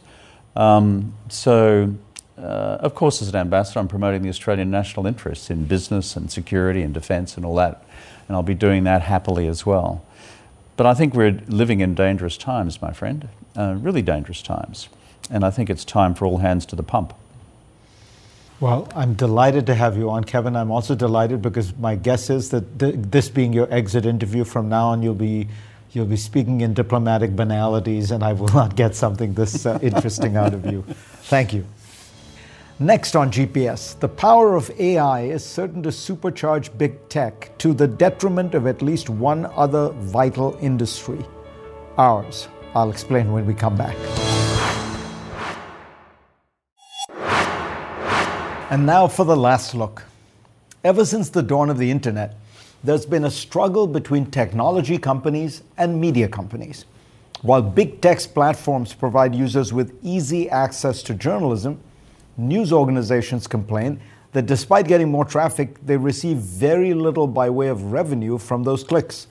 Um, 0.55 1.13
so, 1.29 1.95
uh, 2.37 2.41
of 2.79 2.93
course, 2.95 3.21
as 3.21 3.29
an 3.29 3.35
ambassador, 3.35 3.79
I'm 3.79 3.87
promoting 3.87 4.21
the 4.21 4.29
Australian 4.29 4.69
national 4.69 5.07
interests 5.07 5.49
in 5.49 5.65
business 5.65 6.15
and 6.15 6.31
security 6.31 6.81
and 6.81 6.93
defence 6.93 7.37
and 7.37 7.45
all 7.45 7.55
that, 7.55 7.83
and 8.27 8.35
I'll 8.35 8.43
be 8.43 8.55
doing 8.55 8.83
that 8.83 9.01
happily 9.01 9.47
as 9.47 9.65
well. 9.65 10.03
But 10.75 10.85
I 10.85 10.93
think 10.93 11.13
we're 11.13 11.39
living 11.47 11.81
in 11.81 11.93
dangerous 11.95 12.37
times, 12.37 12.81
my 12.81 12.93
friend, 12.93 13.29
uh, 13.55 13.75
really 13.79 14.01
dangerous 14.01 14.41
times, 14.41 14.89
and 15.29 15.43
I 15.43 15.51
think 15.51 15.69
it's 15.69 15.85
time 15.85 16.13
for 16.15 16.25
all 16.25 16.39
hands 16.39 16.65
to 16.67 16.75
the 16.75 16.83
pump. 16.83 17.13
Well, 18.63 18.87
I'm 18.95 19.13
delighted 19.13 19.65
to 19.65 19.75
have 19.75 19.97
you 19.97 20.09
on, 20.09 20.23
Kevin. 20.23 20.55
I'm 20.55 20.71
also 20.71 20.95
delighted 20.95 21.41
because 21.41 21.75
my 21.77 21.95
guess 21.95 22.29
is 22.29 22.49
that 22.51 22.79
th- 22.79 22.95
this 22.97 23.27
being 23.27 23.51
your 23.51 23.67
exit 23.69 24.05
interview 24.05 24.45
from 24.45 24.69
now 24.69 24.87
on, 24.87 25.03
you'll 25.03 25.15
be 25.15 25.49
You'll 25.91 26.07
be 26.07 26.17
speaking 26.17 26.61
in 26.61 26.73
diplomatic 26.73 27.35
banalities, 27.35 28.09
and 28.09 28.23
I 28.23 28.33
will 28.33 28.47
not 28.61 28.75
get 28.75 28.95
something 28.95 29.35
this 29.35 29.65
uh, 29.67 29.77
interesting 29.83 30.37
out 30.37 30.55
of 30.55 30.65
you. 30.65 30.83
Thank 31.23 31.53
you. 31.53 31.67
Next 32.79 33.15
on 33.15 33.31
GPS, 33.31 33.99
the 33.99 34.09
power 34.09 34.55
of 34.55 34.71
AI 34.79 35.21
is 35.21 35.45
certain 35.45 35.83
to 35.83 35.89
supercharge 35.89 36.75
big 36.79 37.07
tech 37.09 37.55
to 37.59 37.73
the 37.73 37.87
detriment 37.87 38.55
of 38.55 38.65
at 38.65 38.81
least 38.81 39.07
one 39.07 39.45
other 39.55 39.89
vital 39.89 40.57
industry 40.61 41.23
ours. 41.99 42.47
I'll 42.73 42.89
explain 42.89 43.31
when 43.31 43.45
we 43.45 43.53
come 43.53 43.77
back. 43.77 43.95
And 48.73 48.87
now 48.87 49.07
for 49.07 49.23
the 49.23 49.37
last 49.37 49.75
look. 49.75 50.01
Ever 50.83 51.05
since 51.05 51.29
the 51.29 51.43
dawn 51.43 51.69
of 51.69 51.77
the 51.77 51.91
internet, 51.91 52.33
there's 52.83 53.05
been 53.05 53.25
a 53.25 53.29
struggle 53.29 53.85
between 53.85 54.31
technology 54.31 54.97
companies 54.97 55.61
and 55.77 56.01
media 56.01 56.27
companies. 56.27 56.85
While 57.43 57.61
big 57.61 58.01
tech 58.01 58.19
platforms 58.33 58.95
provide 58.95 59.35
users 59.35 59.73
with 59.73 59.95
easy 60.01 60.49
access 60.49 61.03
to 61.03 61.13
journalism, 61.13 61.79
news 62.35 62.73
organizations 62.73 63.45
complain 63.45 64.01
that 64.31 64.47
despite 64.47 64.87
getting 64.87 65.11
more 65.11 65.23
traffic, 65.23 65.77
they 65.85 65.95
receive 65.95 66.37
very 66.37 66.95
little 66.95 67.27
by 67.27 67.51
way 67.51 67.67
of 67.67 67.91
revenue 67.91 68.39
from 68.39 68.63
those 68.63 68.83
clicks. 68.83 69.27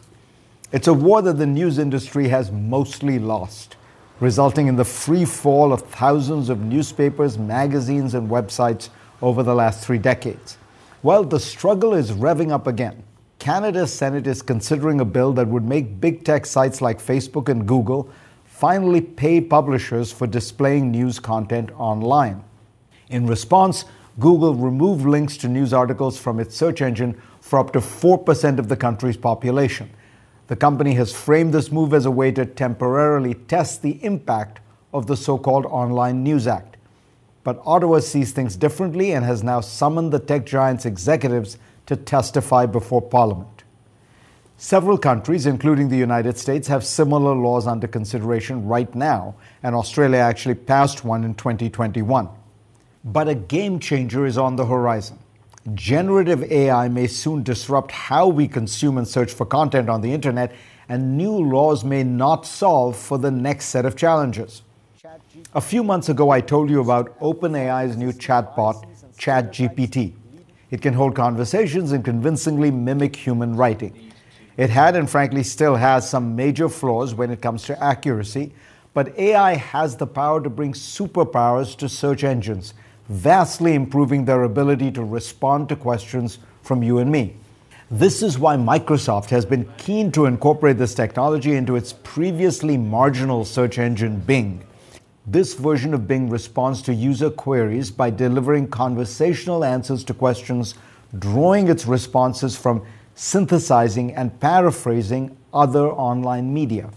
It's 0.70 0.86
a 0.86 0.94
war 0.94 1.20
that 1.20 1.38
the 1.38 1.46
news 1.46 1.80
industry 1.80 2.28
has 2.28 2.52
mostly 2.52 3.18
lost, 3.18 3.74
resulting 4.20 4.68
in 4.68 4.76
the 4.76 4.84
free 4.84 5.24
fall 5.24 5.72
of 5.72 5.82
thousands 5.82 6.48
of 6.48 6.60
newspapers, 6.60 7.38
magazines, 7.38 8.14
and 8.14 8.30
websites 8.30 8.88
over 9.22 9.42
the 9.42 9.54
last 9.54 9.84
three 9.84 9.98
decades. 9.98 10.58
Well, 11.02 11.24
the 11.24 11.40
struggle 11.40 11.94
is 11.94 12.12
revving 12.12 12.50
up 12.50 12.66
again. 12.66 13.02
Canada's 13.38 13.92
Senate 13.92 14.26
is 14.26 14.42
considering 14.42 15.00
a 15.00 15.04
bill 15.04 15.32
that 15.32 15.48
would 15.48 15.64
make 15.64 16.00
big 16.00 16.24
tech 16.24 16.46
sites 16.46 16.80
like 16.80 17.00
Facebook 17.00 17.48
and 17.48 17.66
Google 17.66 18.10
finally 18.44 19.00
pay 19.00 19.40
publishers 19.40 20.12
for 20.12 20.28
displaying 20.28 20.92
news 20.92 21.18
content 21.18 21.70
online. 21.76 22.44
In 23.08 23.26
response, 23.26 23.84
Google 24.20 24.54
removed 24.54 25.06
links 25.06 25.36
to 25.38 25.48
news 25.48 25.72
articles 25.72 26.18
from 26.18 26.38
its 26.38 26.54
search 26.54 26.82
engine 26.82 27.20
for 27.40 27.58
up 27.58 27.72
to 27.72 27.80
4% 27.80 28.58
of 28.58 28.68
the 28.68 28.76
country's 28.76 29.16
population. 29.16 29.90
The 30.46 30.56
company 30.56 30.94
has 30.94 31.12
framed 31.12 31.52
this 31.52 31.72
move 31.72 31.94
as 31.94 32.06
a 32.06 32.10
way 32.10 32.30
to 32.32 32.46
temporarily 32.46 33.34
test 33.34 33.82
the 33.82 34.02
impact 34.04 34.60
of 34.92 35.06
the 35.06 35.16
so 35.16 35.38
called 35.38 35.66
Online 35.66 36.22
News 36.22 36.46
Act. 36.46 36.71
But 37.44 37.60
Ottawa 37.64 38.00
sees 38.00 38.32
things 38.32 38.56
differently 38.56 39.12
and 39.12 39.24
has 39.24 39.42
now 39.42 39.60
summoned 39.60 40.12
the 40.12 40.18
tech 40.18 40.46
giant's 40.46 40.86
executives 40.86 41.58
to 41.86 41.96
testify 41.96 42.66
before 42.66 43.02
Parliament. 43.02 43.64
Several 44.56 44.96
countries, 44.96 45.46
including 45.46 45.88
the 45.88 45.96
United 45.96 46.38
States, 46.38 46.68
have 46.68 46.84
similar 46.84 47.34
laws 47.34 47.66
under 47.66 47.88
consideration 47.88 48.64
right 48.64 48.94
now, 48.94 49.34
and 49.64 49.74
Australia 49.74 50.18
actually 50.18 50.54
passed 50.54 51.04
one 51.04 51.24
in 51.24 51.34
2021. 51.34 52.28
But 53.04 53.26
a 53.26 53.34
game 53.34 53.80
changer 53.80 54.24
is 54.24 54.38
on 54.38 54.54
the 54.54 54.66
horizon. 54.66 55.18
Generative 55.74 56.44
AI 56.44 56.88
may 56.88 57.08
soon 57.08 57.42
disrupt 57.42 57.90
how 57.90 58.28
we 58.28 58.46
consume 58.46 58.98
and 58.98 59.08
search 59.08 59.32
for 59.32 59.46
content 59.46 59.88
on 59.88 60.00
the 60.00 60.12
internet, 60.12 60.52
and 60.88 61.16
new 61.16 61.32
laws 61.32 61.82
may 61.82 62.04
not 62.04 62.46
solve 62.46 62.96
for 62.96 63.18
the 63.18 63.30
next 63.32 63.66
set 63.66 63.84
of 63.84 63.96
challenges. 63.96 64.62
A 65.54 65.60
few 65.60 65.82
months 65.82 66.08
ago, 66.08 66.30
I 66.30 66.40
told 66.40 66.70
you 66.70 66.80
about 66.80 67.18
OpenAI's 67.20 67.96
new 67.96 68.12
chatbot, 68.12 68.84
ChatGPT. 69.16 70.14
It 70.70 70.80
can 70.80 70.94
hold 70.94 71.14
conversations 71.14 71.92
and 71.92 72.04
convincingly 72.04 72.70
mimic 72.70 73.14
human 73.14 73.56
writing. 73.56 74.12
It 74.56 74.70
had 74.70 74.96
and 74.96 75.08
frankly 75.08 75.42
still 75.42 75.76
has 75.76 76.08
some 76.08 76.36
major 76.36 76.68
flaws 76.68 77.14
when 77.14 77.30
it 77.30 77.42
comes 77.42 77.64
to 77.64 77.82
accuracy, 77.82 78.52
but 78.94 79.18
AI 79.18 79.56
has 79.56 79.96
the 79.96 80.06
power 80.06 80.42
to 80.42 80.50
bring 80.50 80.72
superpowers 80.72 81.76
to 81.76 81.88
search 81.88 82.24
engines 82.24 82.74
vastly 83.08 83.74
improving 83.74 84.24
their 84.24 84.44
ability 84.44 84.90
to 84.92 85.04
respond 85.04 85.68
to 85.68 85.76
questions 85.76 86.38
from 86.62 86.82
you 86.82 86.98
and 86.98 87.10
me. 87.10 87.36
This 87.90 88.22
is 88.22 88.38
why 88.38 88.56
Microsoft 88.56 89.28
has 89.30 89.44
been 89.44 89.70
keen 89.76 90.10
to 90.12 90.24
incorporate 90.24 90.78
this 90.78 90.94
technology 90.94 91.52
into 91.52 91.76
its 91.76 91.92
previously 91.92 92.78
marginal 92.78 93.44
search 93.44 93.78
engine 93.78 94.18
Bing. 94.20 94.64
This 95.26 95.54
version 95.54 95.94
of 95.94 96.08
Bing 96.08 96.28
responds 96.28 96.82
to 96.82 96.94
user 96.94 97.30
queries 97.30 97.92
by 97.92 98.10
delivering 98.10 98.66
conversational 98.68 99.64
answers 99.64 100.02
to 100.04 100.14
questions, 100.14 100.74
drawing 101.16 101.68
its 101.68 101.86
responses 101.86 102.56
from 102.56 102.82
synthesizing 103.14 104.12
and 104.14 104.38
paraphrasing 104.40 105.36
other 105.54 105.88
online 105.88 106.52
media. 106.52 106.90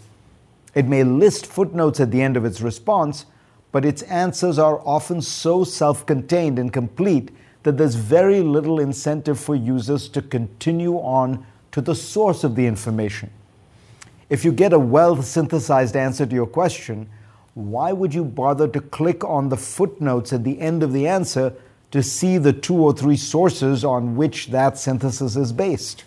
It 0.73 0.87
may 0.87 1.03
list 1.03 1.45
footnotes 1.45 1.99
at 1.99 2.09
the 2.09 2.21
end 2.21 2.35
of 2.35 2.45
its 2.45 2.61
response, 2.61 3.27
but 3.71 3.85
its 3.85 4.01
answers 4.03 4.57
are 4.57 4.79
often 4.79 5.21
so 5.21 5.63
self 5.63 6.05
contained 6.05 6.57
and 6.57 6.73
complete 6.73 7.29
that 7.61 7.77
there's 7.77 7.95
very 7.95 8.41
little 8.41 8.79
incentive 8.79 9.39
for 9.39 9.55
users 9.55 10.09
to 10.09 10.21
continue 10.21 10.95
on 10.95 11.45
to 11.71 11.81
the 11.81 11.95
source 11.95 12.43
of 12.43 12.55
the 12.55 12.65
information. 12.65 13.29
If 14.29 14.43
you 14.43 14.51
get 14.51 14.73
a 14.73 14.79
well 14.79 15.21
synthesized 15.21 15.95
answer 15.95 16.25
to 16.25 16.33
your 16.33 16.47
question, 16.47 17.07
why 17.55 17.93
would 17.93 18.13
you 18.13 18.25
bother 18.25 18.67
to 18.67 18.81
click 18.81 19.23
on 19.23 19.47
the 19.47 19.57
footnotes 19.57 20.33
at 20.33 20.43
the 20.43 20.59
end 20.59 20.83
of 20.83 20.91
the 20.91 21.07
answer 21.07 21.53
to 21.89 22.03
see 22.03 22.37
the 22.37 22.51
two 22.51 22.75
or 22.75 22.91
three 22.91 23.15
sources 23.15 23.85
on 23.85 24.17
which 24.17 24.47
that 24.47 24.77
synthesis 24.77 25.37
is 25.37 25.53
based? 25.53 26.03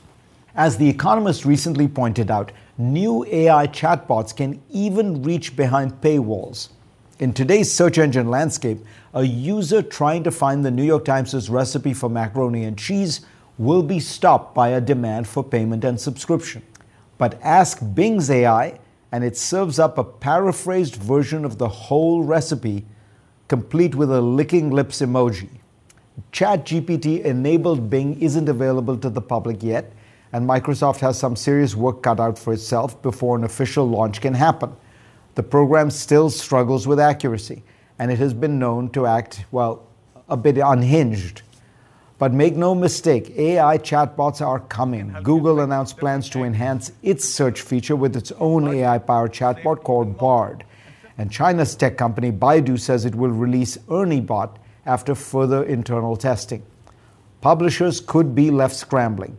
As 0.54 0.76
The 0.76 0.90
Economist 0.90 1.46
recently 1.46 1.88
pointed 1.88 2.30
out, 2.30 2.52
new 2.76 3.24
AI 3.24 3.66
chatbots 3.66 4.36
can 4.36 4.60
even 4.68 5.22
reach 5.22 5.56
behind 5.56 6.02
paywalls. 6.02 6.68
In 7.18 7.32
today's 7.32 7.72
search 7.72 7.96
engine 7.96 8.28
landscape, 8.28 8.84
a 9.14 9.22
user 9.24 9.80
trying 9.80 10.24
to 10.24 10.30
find 10.30 10.62
the 10.62 10.70
New 10.70 10.84
York 10.84 11.06
Times' 11.06 11.48
recipe 11.48 11.94
for 11.94 12.10
macaroni 12.10 12.64
and 12.64 12.76
cheese 12.76 13.22
will 13.56 13.82
be 13.82 14.00
stopped 14.00 14.54
by 14.54 14.68
a 14.68 14.82
demand 14.82 15.26
for 15.26 15.42
payment 15.42 15.82
and 15.82 15.98
subscription. 15.98 16.62
But 17.16 17.40
ask 17.42 17.80
Bing's 17.94 18.30
AI, 18.30 18.78
and 19.12 19.24
it 19.24 19.36
serves 19.36 19.78
up 19.78 19.96
a 19.98 20.04
paraphrased 20.04 20.96
version 20.96 21.44
of 21.44 21.58
the 21.58 21.68
whole 21.68 22.22
recipe, 22.22 22.86
complete 23.48 23.94
with 23.94 24.10
a 24.10 24.20
licking 24.20 24.70
lips 24.70 25.00
emoji. 25.00 25.48
ChatGPT 26.32 27.24
enabled 27.24 27.88
Bing 27.88 28.20
isn't 28.20 28.48
available 28.48 28.96
to 28.98 29.08
the 29.08 29.20
public 29.20 29.62
yet, 29.62 29.92
and 30.32 30.46
Microsoft 30.46 31.00
has 31.00 31.18
some 31.18 31.36
serious 31.36 31.74
work 31.74 32.02
cut 32.02 32.20
out 32.20 32.38
for 32.38 32.52
itself 32.52 33.00
before 33.02 33.36
an 33.36 33.44
official 33.44 33.88
launch 33.88 34.20
can 34.20 34.34
happen. 34.34 34.74
The 35.36 35.42
program 35.42 35.90
still 35.90 36.28
struggles 36.28 36.86
with 36.86 37.00
accuracy, 37.00 37.62
and 37.98 38.10
it 38.10 38.18
has 38.18 38.34
been 38.34 38.58
known 38.58 38.90
to 38.90 39.06
act, 39.06 39.44
well, 39.50 39.86
a 40.28 40.36
bit 40.36 40.58
unhinged. 40.58 41.42
But 42.18 42.34
make 42.34 42.56
no 42.56 42.74
mistake, 42.74 43.30
AI 43.38 43.78
chatbots 43.78 44.44
are 44.44 44.58
coming. 44.58 45.14
Google 45.22 45.60
announced 45.60 45.98
plans 45.98 46.28
to 46.30 46.42
enhance 46.42 46.90
its 47.02 47.24
search 47.24 47.60
feature 47.60 47.94
with 47.94 48.16
its 48.16 48.32
own 48.32 48.66
AI 48.66 48.98
powered 48.98 49.32
chatbot 49.32 49.84
called 49.84 50.18
Bard. 50.18 50.64
And 51.16 51.30
China's 51.30 51.76
tech 51.76 51.96
company 51.96 52.32
Baidu 52.32 52.78
says 52.78 53.04
it 53.04 53.14
will 53.14 53.30
release 53.30 53.76
ErnieBot 53.88 54.56
after 54.84 55.14
further 55.14 55.62
internal 55.62 56.16
testing. 56.16 56.64
Publishers 57.40 58.00
could 58.00 58.34
be 58.34 58.50
left 58.50 58.74
scrambling. 58.74 59.36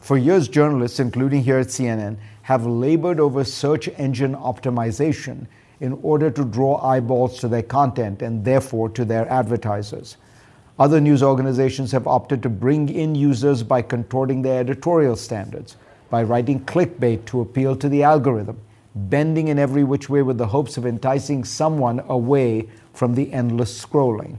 For 0.00 0.18
years, 0.18 0.48
journalists, 0.48 0.98
including 0.98 1.44
here 1.44 1.58
at 1.58 1.68
CNN, 1.68 2.16
have 2.42 2.66
labored 2.66 3.20
over 3.20 3.44
search 3.44 3.88
engine 3.98 4.34
optimization 4.34 5.46
in 5.80 5.92
order 6.02 6.30
to 6.30 6.44
draw 6.44 6.84
eyeballs 6.84 7.38
to 7.40 7.48
their 7.48 7.62
content 7.62 8.22
and 8.22 8.44
therefore 8.44 8.88
to 8.90 9.04
their 9.04 9.28
advertisers. 9.30 10.16
Other 10.78 11.00
news 11.00 11.22
organizations 11.22 11.92
have 11.92 12.06
opted 12.06 12.42
to 12.42 12.50
bring 12.50 12.90
in 12.90 13.14
users 13.14 13.62
by 13.62 13.80
contorting 13.80 14.42
their 14.42 14.60
editorial 14.60 15.16
standards, 15.16 15.76
by 16.10 16.22
writing 16.22 16.64
clickbait 16.64 17.24
to 17.26 17.40
appeal 17.40 17.76
to 17.76 17.88
the 17.88 18.02
algorithm, 18.02 18.60
bending 18.94 19.48
in 19.48 19.58
every 19.58 19.84
which 19.84 20.10
way 20.10 20.20
with 20.20 20.36
the 20.36 20.48
hopes 20.48 20.76
of 20.76 20.84
enticing 20.84 21.44
someone 21.44 22.02
away 22.08 22.68
from 22.92 23.14
the 23.14 23.32
endless 23.32 23.84
scrolling. 23.84 24.36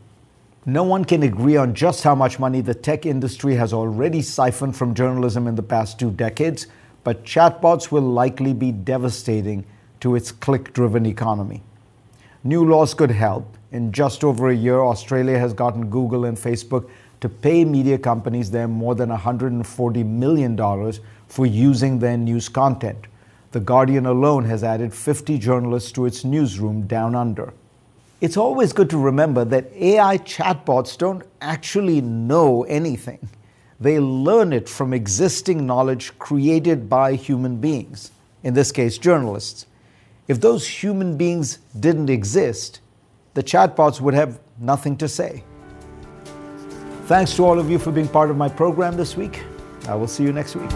No 0.64 0.84
one 0.84 1.06
can 1.06 1.24
agree 1.24 1.58
on 1.58 1.74
just 1.74 2.04
how 2.04 2.14
much 2.14 2.40
money 2.40 2.62
the 2.62 2.76
tech 2.76 3.06
industry 3.06 3.56
has 3.56 3.74
already 3.74 4.22
siphoned 4.22 4.76
from 4.76 4.94
journalism 4.94 5.48
in 5.48 5.56
the 5.56 5.64
past 5.64 5.98
two 5.98 6.12
decades, 6.12 6.68
but 7.04 7.24
chatbots 7.24 7.92
will 7.92 8.02
likely 8.02 8.54
be 8.54 8.72
devastating 8.72 9.66
to 10.02 10.16
its 10.16 10.32
click 10.32 10.74
driven 10.74 11.06
economy. 11.08 11.64
New 12.44 12.64
laws 12.64 12.94
could 12.94 13.12
help. 13.12 13.57
In 13.72 13.92
just 13.92 14.24
over 14.24 14.50
a 14.50 14.56
year, 14.56 14.80
Australia 14.80 15.38
has 15.38 15.54
gotten 15.54 15.90
Google 15.90 16.26
and 16.26 16.38
Facebook 16.38 16.90
to 17.20 17.28
pay 17.28 17.66
media 17.66 17.98
companies 17.98 18.52
there 18.52 18.68
more 18.68 18.96
than 18.96 19.10
$140 19.10 20.06
million 20.06 20.94
for 21.28 21.46
using 21.46 22.00
their 22.00 22.18
news 22.18 22.48
content. 22.48 23.08
The 23.52 23.60
Guardian 23.60 24.06
alone 24.06 24.46
has 24.46 24.64
added 24.64 24.94
50 24.94 25.38
journalists 25.38 25.92
to 25.94 26.06
its 26.06 26.24
newsroom 26.24 26.88
down 26.88 27.16
under. 27.16 27.54
It's 28.22 28.38
always 28.38 28.74
good 28.74 28.90
to 28.92 28.98
remember 28.98 29.46
that 29.46 29.72
AI 29.76 30.18
chatbots 30.20 30.98
don't 30.98 31.24
actually 31.42 32.02
know 32.02 32.64
anything. 32.64 33.30
They 33.80 34.00
learn 34.00 34.54
it 34.54 34.68
from 34.68 34.94
existing 34.94 35.66
knowledge 35.66 36.18
created 36.18 36.90
by 36.90 37.14
human 37.14 37.58
beings, 37.58 38.12
in 38.44 38.54
this 38.54 38.72
case, 38.72 38.98
journalists. 38.98 39.68
If 40.28 40.42
those 40.42 40.68
human 40.68 41.16
beings 41.16 41.60
didn't 41.80 42.10
exist, 42.10 42.80
the 43.38 43.44
chatbots 43.44 44.02
would 44.02 44.16
have 44.16 44.40
nothing 44.58 44.98
to 44.98 45.08
say. 45.08 45.44
Thanks 47.06 47.36
to 47.36 47.46
all 47.46 47.60
of 47.60 47.70
you 47.70 47.78
for 47.78 47.92
being 47.92 48.08
part 48.08 48.32
of 48.32 48.36
my 48.36 48.50
program 48.50 48.98
this 48.98 49.16
week. 49.16 49.44
I 49.88 49.94
will 49.94 50.08
see 50.08 50.24
you 50.24 50.34
next 50.34 50.56
week. 50.56 50.72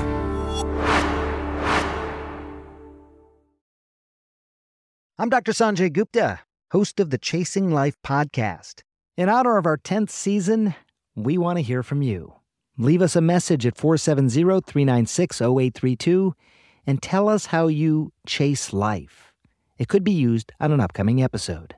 I'm 5.18 5.30
Dr. 5.30 5.54
Sanjay 5.54 5.92
Gupta, 5.92 6.42
host 6.70 7.00
of 7.00 7.10
the 7.10 7.18
Chasing 7.18 7.72
Life 7.72 7.96
podcast. 8.06 8.84
In 9.18 9.28
honor 9.28 9.58
of 9.58 9.66
our 9.66 9.80
10th 9.80 10.12
season, 10.12 10.76
we 11.16 11.40
want 11.40 11.58
to 11.58 11.64
hear 11.64 11.82
from 11.82 12.04
you. 12.04 12.36
Leave 12.78 13.02
us 13.02 13.16
a 13.16 13.22
message 13.22 13.66
at 13.66 13.76
470 13.76 14.62
396 14.62 15.42
0832 15.42 16.36
and 16.86 17.02
tell 17.02 17.28
us 17.28 17.48
how 17.48 17.66
you 17.66 18.14
chase 18.28 18.72
life. 18.72 19.34
It 19.80 19.88
could 19.88 20.04
be 20.04 20.12
used 20.12 20.52
on 20.60 20.72
an 20.72 20.80
upcoming 20.80 21.24
episode. 21.24 21.74